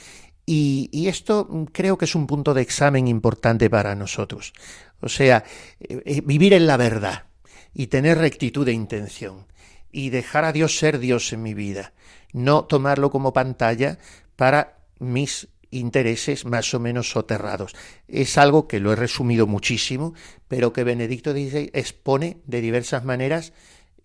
Y, 0.45 0.89
y, 0.91 1.07
esto 1.07 1.47
creo 1.71 1.97
que 1.97 2.05
es 2.05 2.15
un 2.15 2.27
punto 2.27 2.53
de 2.53 2.61
examen 2.61 3.07
importante 3.07 3.69
para 3.69 3.95
nosotros. 3.95 4.53
O 4.99 5.09
sea, 5.09 5.43
eh, 5.79 6.01
eh, 6.05 6.21
vivir 6.21 6.53
en 6.53 6.67
la 6.67 6.77
verdad 6.77 7.25
y 7.73 7.87
tener 7.87 8.17
rectitud 8.17 8.65
de 8.65 8.73
intención 8.73 9.45
y 9.91 10.09
dejar 10.09 10.45
a 10.45 10.53
Dios 10.53 10.77
ser 10.77 10.99
Dios 10.99 11.31
en 11.33 11.43
mi 11.43 11.53
vida, 11.53 11.93
no 12.33 12.65
tomarlo 12.65 13.11
como 13.11 13.33
pantalla 13.33 13.97
para 14.35 14.77
mis 14.99 15.47
intereses 15.71 16.45
más 16.45 16.73
o 16.73 16.79
menos 16.79 17.09
soterrados. 17.09 17.73
Es 18.07 18.37
algo 18.37 18.67
que 18.67 18.79
lo 18.79 18.93
he 18.93 18.95
resumido 18.95 19.47
muchísimo, 19.47 20.13
pero 20.47 20.73
que 20.73 20.83
Benedicto 20.83 21.31
XVI 21.31 21.71
expone 21.73 22.37
de 22.45 22.61
diversas 22.61 23.03
maneras 23.05 23.53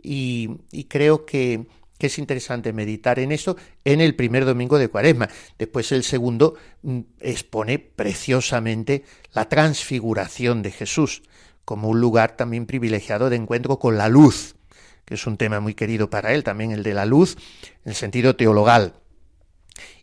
y, 0.03 0.49
creo 0.89 1.27
que, 1.27 1.67
que 1.99 2.07
es 2.07 2.19
interesante 2.19 2.73
meditar 2.73 3.19
en 3.19 3.33
eso 3.33 3.57
en 3.85 4.01
el 4.01 4.15
primer 4.15 4.45
domingo 4.45 4.79
de 4.79 4.89
Cuaresma. 4.89 5.29
Después 5.59 5.91
el 5.93 6.05
segundo 6.05 6.55
mm, 6.83 7.01
expone 7.21 7.79
preciosamente 7.79 9.05
la 9.33 9.49
transfiguración 9.49 10.63
de 10.63 10.71
Jesús 10.71 11.23
como 11.67 11.89
un 11.89 12.01
lugar 12.01 12.37
también 12.37 12.65
privilegiado 12.65 13.29
de 13.29 13.37
encuentro 13.37 13.81
con 13.81 13.99
la 13.99 14.09
luz, 14.09 14.55
que 15.05 15.15
es 15.15 15.27
un 15.27 15.37
tema 15.37 15.59
muy 15.59 15.75
querido 15.75 16.09
para 16.09 16.33
él, 16.33 16.45
también 16.45 16.71
el 16.71 16.85
de 16.85 16.95
la 16.95 17.05
luz, 17.05 17.37
en 17.85 17.91
el 17.91 17.95
sentido 17.97 18.37
teologal, 18.37 18.95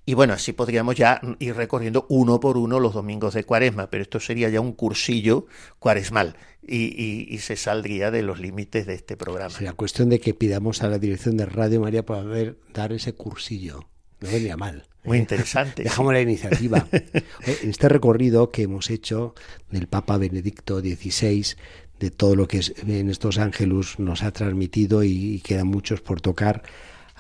Y 0.05 0.15
bueno, 0.15 0.33
así 0.33 0.51
podríamos 0.51 0.95
ya 0.95 1.21
ir 1.39 1.55
recorriendo 1.55 2.05
uno 2.09 2.39
por 2.39 2.57
uno 2.57 2.79
los 2.79 2.93
domingos 2.93 3.33
de 3.33 3.45
cuaresma, 3.45 3.89
pero 3.89 4.03
esto 4.03 4.19
sería 4.19 4.49
ya 4.49 4.59
un 4.59 4.73
cursillo 4.73 5.45
cuaresmal 5.79 6.35
y, 6.61 7.37
se 7.39 7.55
saldría 7.55 8.11
de 8.11 8.21
los 8.21 8.39
límites 8.39 8.85
de 8.85 8.95
este 8.95 9.15
programa. 9.17 9.55
la 9.61 9.73
cuestión 9.73 10.09
de 10.09 10.19
que 10.19 10.33
pidamos 10.33 10.83
a 10.83 10.87
la 10.87 10.99
dirección 10.99 11.37
de 11.37 11.45
Radio 11.45 11.81
María 11.81 12.05
para 12.05 12.23
ver, 12.23 12.57
dar 12.73 12.91
ese 12.91 13.13
cursillo. 13.13 13.87
No 14.19 14.29
venía 14.29 14.55
mal. 14.55 14.87
Muy 15.03 15.17
interesante. 15.17 15.83
Dejamos 15.83 16.13
la 16.13 16.21
iniciativa. 16.21 16.87
en 16.91 17.69
este 17.69 17.89
recorrido 17.89 18.51
que 18.51 18.63
hemos 18.63 18.89
hecho 18.89 19.35
del 19.69 19.87
Papa 19.87 20.17
Benedicto 20.17 20.79
XVI, 20.79 21.55
de 21.99 22.11
todo 22.11 22.35
lo 22.35 22.47
que 22.47 22.61
en 22.87 23.09
estos 23.09 23.37
ángeles 23.37 23.99
nos 23.99 24.23
ha 24.23 24.31
transmitido 24.31 25.03
y, 25.03 25.41
quedan 25.41 25.67
muchos 25.67 26.01
por 26.01 26.21
tocar 26.21 26.63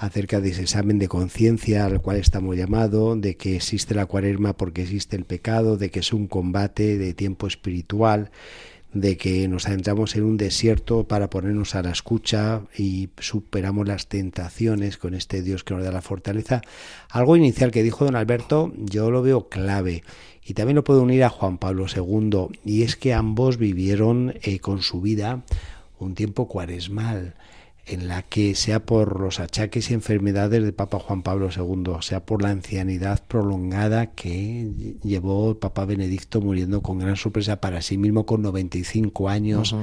acerca 0.03 0.41
de 0.41 0.49
ese 0.49 0.63
examen 0.63 0.99
de 0.99 1.07
conciencia 1.07 1.85
al 1.85 2.01
cual 2.01 2.17
estamos 2.17 2.57
llamados, 2.57 3.21
de 3.21 3.37
que 3.37 3.55
existe 3.55 3.95
la 3.95 4.05
cuaresma 4.05 4.51
porque 4.51 4.81
existe 4.81 5.15
el 5.15 5.23
pecado, 5.23 5.77
de 5.77 5.91
que 5.91 5.99
es 5.99 6.11
un 6.11 6.27
combate 6.27 6.97
de 6.97 7.13
tiempo 7.13 7.47
espiritual, 7.47 8.29
de 8.91 9.15
que 9.15 9.47
nos 9.47 9.65
adentramos 9.65 10.17
en 10.17 10.23
un 10.23 10.35
desierto 10.35 11.07
para 11.07 11.29
ponernos 11.29 11.73
a 11.75 11.83
la 11.83 11.91
escucha 11.91 12.63
y 12.77 13.11
superamos 13.17 13.87
las 13.87 14.09
tentaciones 14.09 14.97
con 14.97 15.13
este 15.13 15.41
Dios 15.41 15.63
que 15.63 15.73
nos 15.73 15.85
da 15.85 15.91
la 15.93 16.01
fortaleza. 16.01 16.61
Algo 17.09 17.37
inicial 17.37 17.71
que 17.71 17.81
dijo 17.81 18.03
don 18.03 18.17
Alberto, 18.17 18.73
yo 18.75 19.09
lo 19.09 19.21
veo 19.21 19.47
clave 19.47 20.03
y 20.45 20.53
también 20.53 20.75
lo 20.75 20.83
puedo 20.83 21.01
unir 21.01 21.23
a 21.23 21.29
Juan 21.29 21.57
Pablo 21.57 21.85
II 21.87 22.59
y 22.65 22.83
es 22.83 22.97
que 22.97 23.13
ambos 23.13 23.55
vivieron 23.55 24.33
eh, 24.41 24.59
con 24.59 24.81
su 24.81 24.99
vida 24.99 25.43
un 25.97 26.13
tiempo 26.13 26.49
cuaresmal 26.49 27.35
en 27.85 28.07
la 28.07 28.21
que 28.21 28.55
sea 28.55 28.85
por 28.85 29.19
los 29.19 29.39
achaques 29.39 29.91
y 29.91 29.93
enfermedades 29.93 30.63
del 30.63 30.73
Papa 30.73 30.99
Juan 30.99 31.21
Pablo 31.21 31.49
II, 31.55 31.95
sea 32.01 32.25
por 32.25 32.41
la 32.41 32.49
ancianidad 32.49 33.21
prolongada 33.27 34.11
que 34.11 34.95
llevó 35.03 35.59
Papa 35.59 35.85
Benedicto 35.85 36.39
muriendo 36.39 36.81
con 36.81 36.99
gran 36.99 37.17
sorpresa 37.17 37.59
para 37.59 37.81
sí 37.81 37.97
mismo 37.97 38.25
con 38.25 38.41
95 38.41 39.27
años 39.27 39.75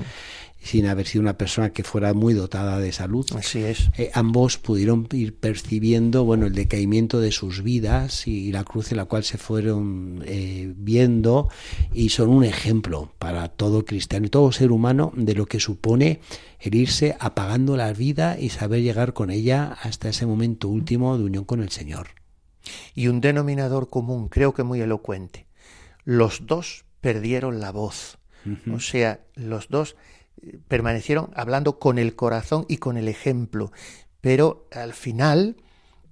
sin 0.61 0.87
haber 0.87 1.07
sido 1.07 1.23
una 1.23 1.39
persona 1.39 1.71
que 1.71 1.85
fuera 1.85 2.13
muy 2.13 2.35
dotada 2.35 2.79
de 2.79 2.93
salud. 2.93 3.27
Así 3.35 3.63
es. 3.63 3.91
Eh, 3.97 4.11
ambos 4.15 4.59
pudieron 4.59 5.09
ir 5.13 5.35
percibiendo 5.35 6.25
bueno 6.25 6.47
el 6.47 6.55
decaimiento 6.55 7.21
de 7.21 7.33
sus 7.33 7.63
vidas 7.63 8.27
y 8.27 8.53
la 8.53 8.65
cruz 8.65 8.91
en 8.93 8.99
la 8.99 9.07
cual 9.07 9.25
se 9.25 9.39
fueron 9.39 10.23
eh, 10.27 10.73
viendo 10.77 11.49
y 11.93 12.11
son 12.11 12.29
un 12.29 12.45
ejemplo 12.45 13.13
para 13.19 13.49
todo 13.49 13.85
cristiano 13.85 14.27
y 14.27 14.31
todo 14.31 14.53
ser 14.53 14.71
humano 14.71 15.13
de 15.17 15.35
lo 15.35 15.47
que 15.47 15.61
supone 15.61 16.21
el 16.61 16.75
irse 16.75 17.17
apagando 17.19 17.77
la 17.77 17.93
vida 17.93 18.39
y 18.39 18.51
saber 18.51 18.83
llegar 18.83 19.15
con 19.15 19.31
ella 19.31 19.77
hasta 19.83 20.11
ese 20.11 20.27
momento 20.27 20.69
último 20.69 21.17
de 21.17 21.25
unión 21.25 21.45
con 21.45 21.63
el 21.63 21.71
Señor. 21.71 22.09
Y 22.95 23.09
un 23.09 23.21
denominador 23.21 23.89
común, 23.89 24.29
creo 24.29 24.53
que 24.53 24.63
muy 24.63 24.81
elocuente. 24.81 25.47
Los 26.05 26.47
dos 26.47 26.85
perdieron 27.01 27.61
la 27.61 27.73
voz. 27.73 28.19
O 28.73 28.81
sea, 28.81 29.21
los 29.35 29.69
dos 29.69 29.97
permanecieron 30.69 31.31
hablando 31.35 31.79
con 31.79 31.99
el 31.99 32.15
corazón 32.15 32.65
y 32.69 32.79
con 32.79 32.97
el 32.97 33.09
ejemplo. 33.09 33.73
Pero 34.21 34.67
al 34.73 34.93
final, 34.93 35.57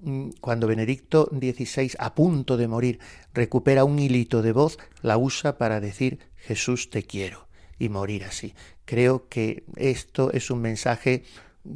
mm, 0.00 0.30
cuando 0.40 0.66
Benedicto 0.66 1.28
XVI, 1.30 1.92
a 1.98 2.14
punto 2.14 2.56
de 2.56 2.68
morir, 2.68 2.98
recupera 3.34 3.84
un 3.84 3.98
hilito 3.98 4.42
de 4.42 4.52
voz, 4.52 4.78
la 5.02 5.16
usa 5.16 5.58
para 5.58 5.80
decir 5.80 6.18
Jesús 6.36 6.90
te 6.90 7.02
quiero 7.02 7.48
y 7.78 7.88
morir 7.88 8.24
así. 8.24 8.54
Creo 8.84 9.28
que 9.28 9.64
esto 9.76 10.32
es 10.32 10.50
un 10.50 10.60
mensaje 10.60 11.24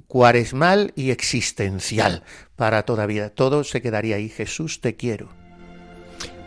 cuaresmal 0.07 0.93
y 0.97 1.11
existencial 1.11 2.25
para 2.57 2.85
toda 2.85 3.07
vida. 3.07 3.31
Todo 3.31 3.65
se 3.65 3.83
quedaría 3.83 4.17
ahí, 4.17 4.29
Jesús 4.29 4.81
te 4.81 4.97
quiero. 4.97 5.29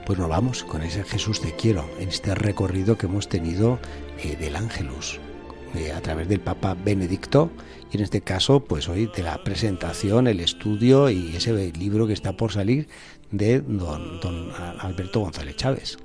Pues 0.06 0.20
nos 0.20 0.30
vamos 0.30 0.64
con 0.64 0.84
ese 0.84 1.04
Jesús 1.04 1.42
te 1.42 1.56
quiero 1.56 1.90
en 2.00 2.10
este 2.10 2.36
recorrido 2.36 2.98
que 2.98 3.08
hemos 3.08 3.28
tenido 3.28 3.80
eh, 4.24 4.36
del 4.36 4.56
Ángelus 4.56 5.20
a 5.96 6.02
través 6.02 6.28
del 6.28 6.40
Papa 6.40 6.76
Benedicto 6.76 7.52
y 7.92 7.98
en 7.98 8.04
este 8.04 8.22
caso 8.22 8.64
pues 8.64 8.90
hoy 8.90 9.10
de 9.16 9.24
la 9.24 9.44
presentación, 9.44 10.28
el 10.28 10.40
estudio 10.40 11.10
y 11.10 11.36
ese 11.36 11.72
libro 11.74 12.08
que 12.08 12.14
está 12.14 12.38
por 12.38 12.52
salir 12.52 12.88
de 13.32 13.62
don, 13.62 14.20
don 14.20 14.52
Alberto 14.80 15.22
González 15.22 15.56
Chávez. 15.56 15.98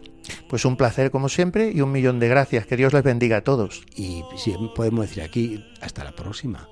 Pues 0.48 0.64
un 0.64 0.76
placer 0.76 1.10
como 1.10 1.28
siempre 1.28 1.72
y 1.72 1.80
un 1.80 1.92
millón 1.92 2.20
de 2.20 2.28
gracias. 2.28 2.66
Que 2.66 2.76
Dios 2.76 2.92
les 2.92 3.02
bendiga 3.02 3.38
a 3.38 3.44
todos. 3.44 3.84
Y 3.96 4.22
si 4.36 4.54
podemos 4.76 5.08
decir 5.08 5.22
aquí, 5.22 5.64
hasta 5.80 6.04
la 6.04 6.12
próxima. 6.12 6.68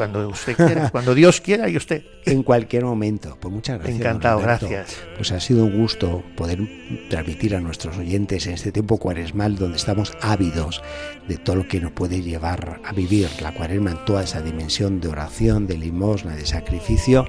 Cuando 0.00 0.30
usted 0.30 0.56
quiera, 0.56 0.88
cuando 0.92 1.14
Dios 1.14 1.42
quiera 1.42 1.68
y 1.68 1.76
usted. 1.76 2.02
En 2.24 2.42
cualquier 2.42 2.86
momento. 2.86 3.36
Pues 3.38 3.52
muchas 3.52 3.76
gracias. 3.76 4.00
Encantado, 4.00 4.40
gracias. 4.40 4.96
Pues 5.16 5.30
ha 5.30 5.40
sido 5.40 5.66
un 5.66 5.78
gusto 5.78 6.22
poder 6.38 6.58
transmitir 7.10 7.54
a 7.54 7.60
nuestros 7.60 7.98
oyentes 7.98 8.46
en 8.46 8.54
este 8.54 8.72
tiempo 8.72 8.96
cuaresmal 8.96 9.56
donde 9.56 9.76
estamos 9.76 10.16
ávidos 10.22 10.82
de 11.28 11.36
todo 11.36 11.56
lo 11.56 11.68
que 11.68 11.80
nos 11.80 11.92
puede 11.92 12.22
llevar 12.22 12.80
a 12.82 12.92
vivir 12.94 13.28
la 13.42 13.52
cuaresma 13.52 13.90
en 13.90 14.02
toda 14.06 14.22
esa 14.22 14.40
dimensión 14.40 15.02
de 15.02 15.08
oración, 15.08 15.66
de 15.66 15.76
limosna, 15.76 16.34
de 16.34 16.46
sacrificio 16.46 17.26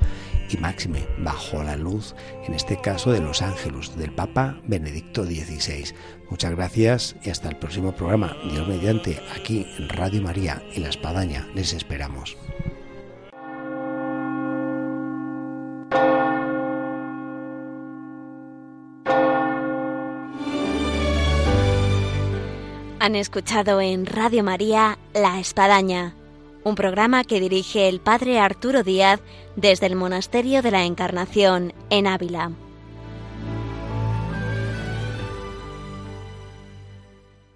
y 0.50 0.56
máxime 0.56 1.06
bajo 1.18 1.64
la 1.64 1.76
luz, 1.76 2.16
en 2.48 2.54
este 2.54 2.80
caso 2.80 3.12
de 3.12 3.20
los 3.20 3.42
ángeles 3.42 3.98
del 3.98 4.14
Papa 4.14 4.62
Benedicto 4.66 5.26
XVI. 5.26 5.94
Muchas 6.32 6.52
gracias 6.56 7.16
y 7.24 7.30
hasta 7.30 7.50
el 7.50 7.58
próximo 7.58 7.92
programa. 7.92 8.38
Dios 8.50 8.66
mediante, 8.66 9.22
aquí 9.36 9.68
en 9.78 9.90
Radio 9.90 10.22
María, 10.22 10.64
en 10.74 10.84
La 10.84 10.90
Espadaña. 10.90 11.46
Les 11.54 11.74
esperamos. 11.74 12.38
Han 23.00 23.16
escuchado 23.16 23.82
en 23.82 24.06
Radio 24.06 24.42
María 24.42 24.98
La 25.14 25.38
Espadaña, 25.40 26.16
un 26.64 26.76
programa 26.76 27.26
que 27.26 27.42
dirige 27.42 27.90
el 27.90 28.00
Padre 28.00 28.40
Arturo 28.40 28.84
Díaz 28.84 29.20
desde 29.58 29.88
el 29.88 29.98
Monasterio 29.98 30.62
de 30.62 30.72
la 30.72 30.86
Encarnación 30.86 31.74
en 31.90 32.08
Ávila. 32.08 32.52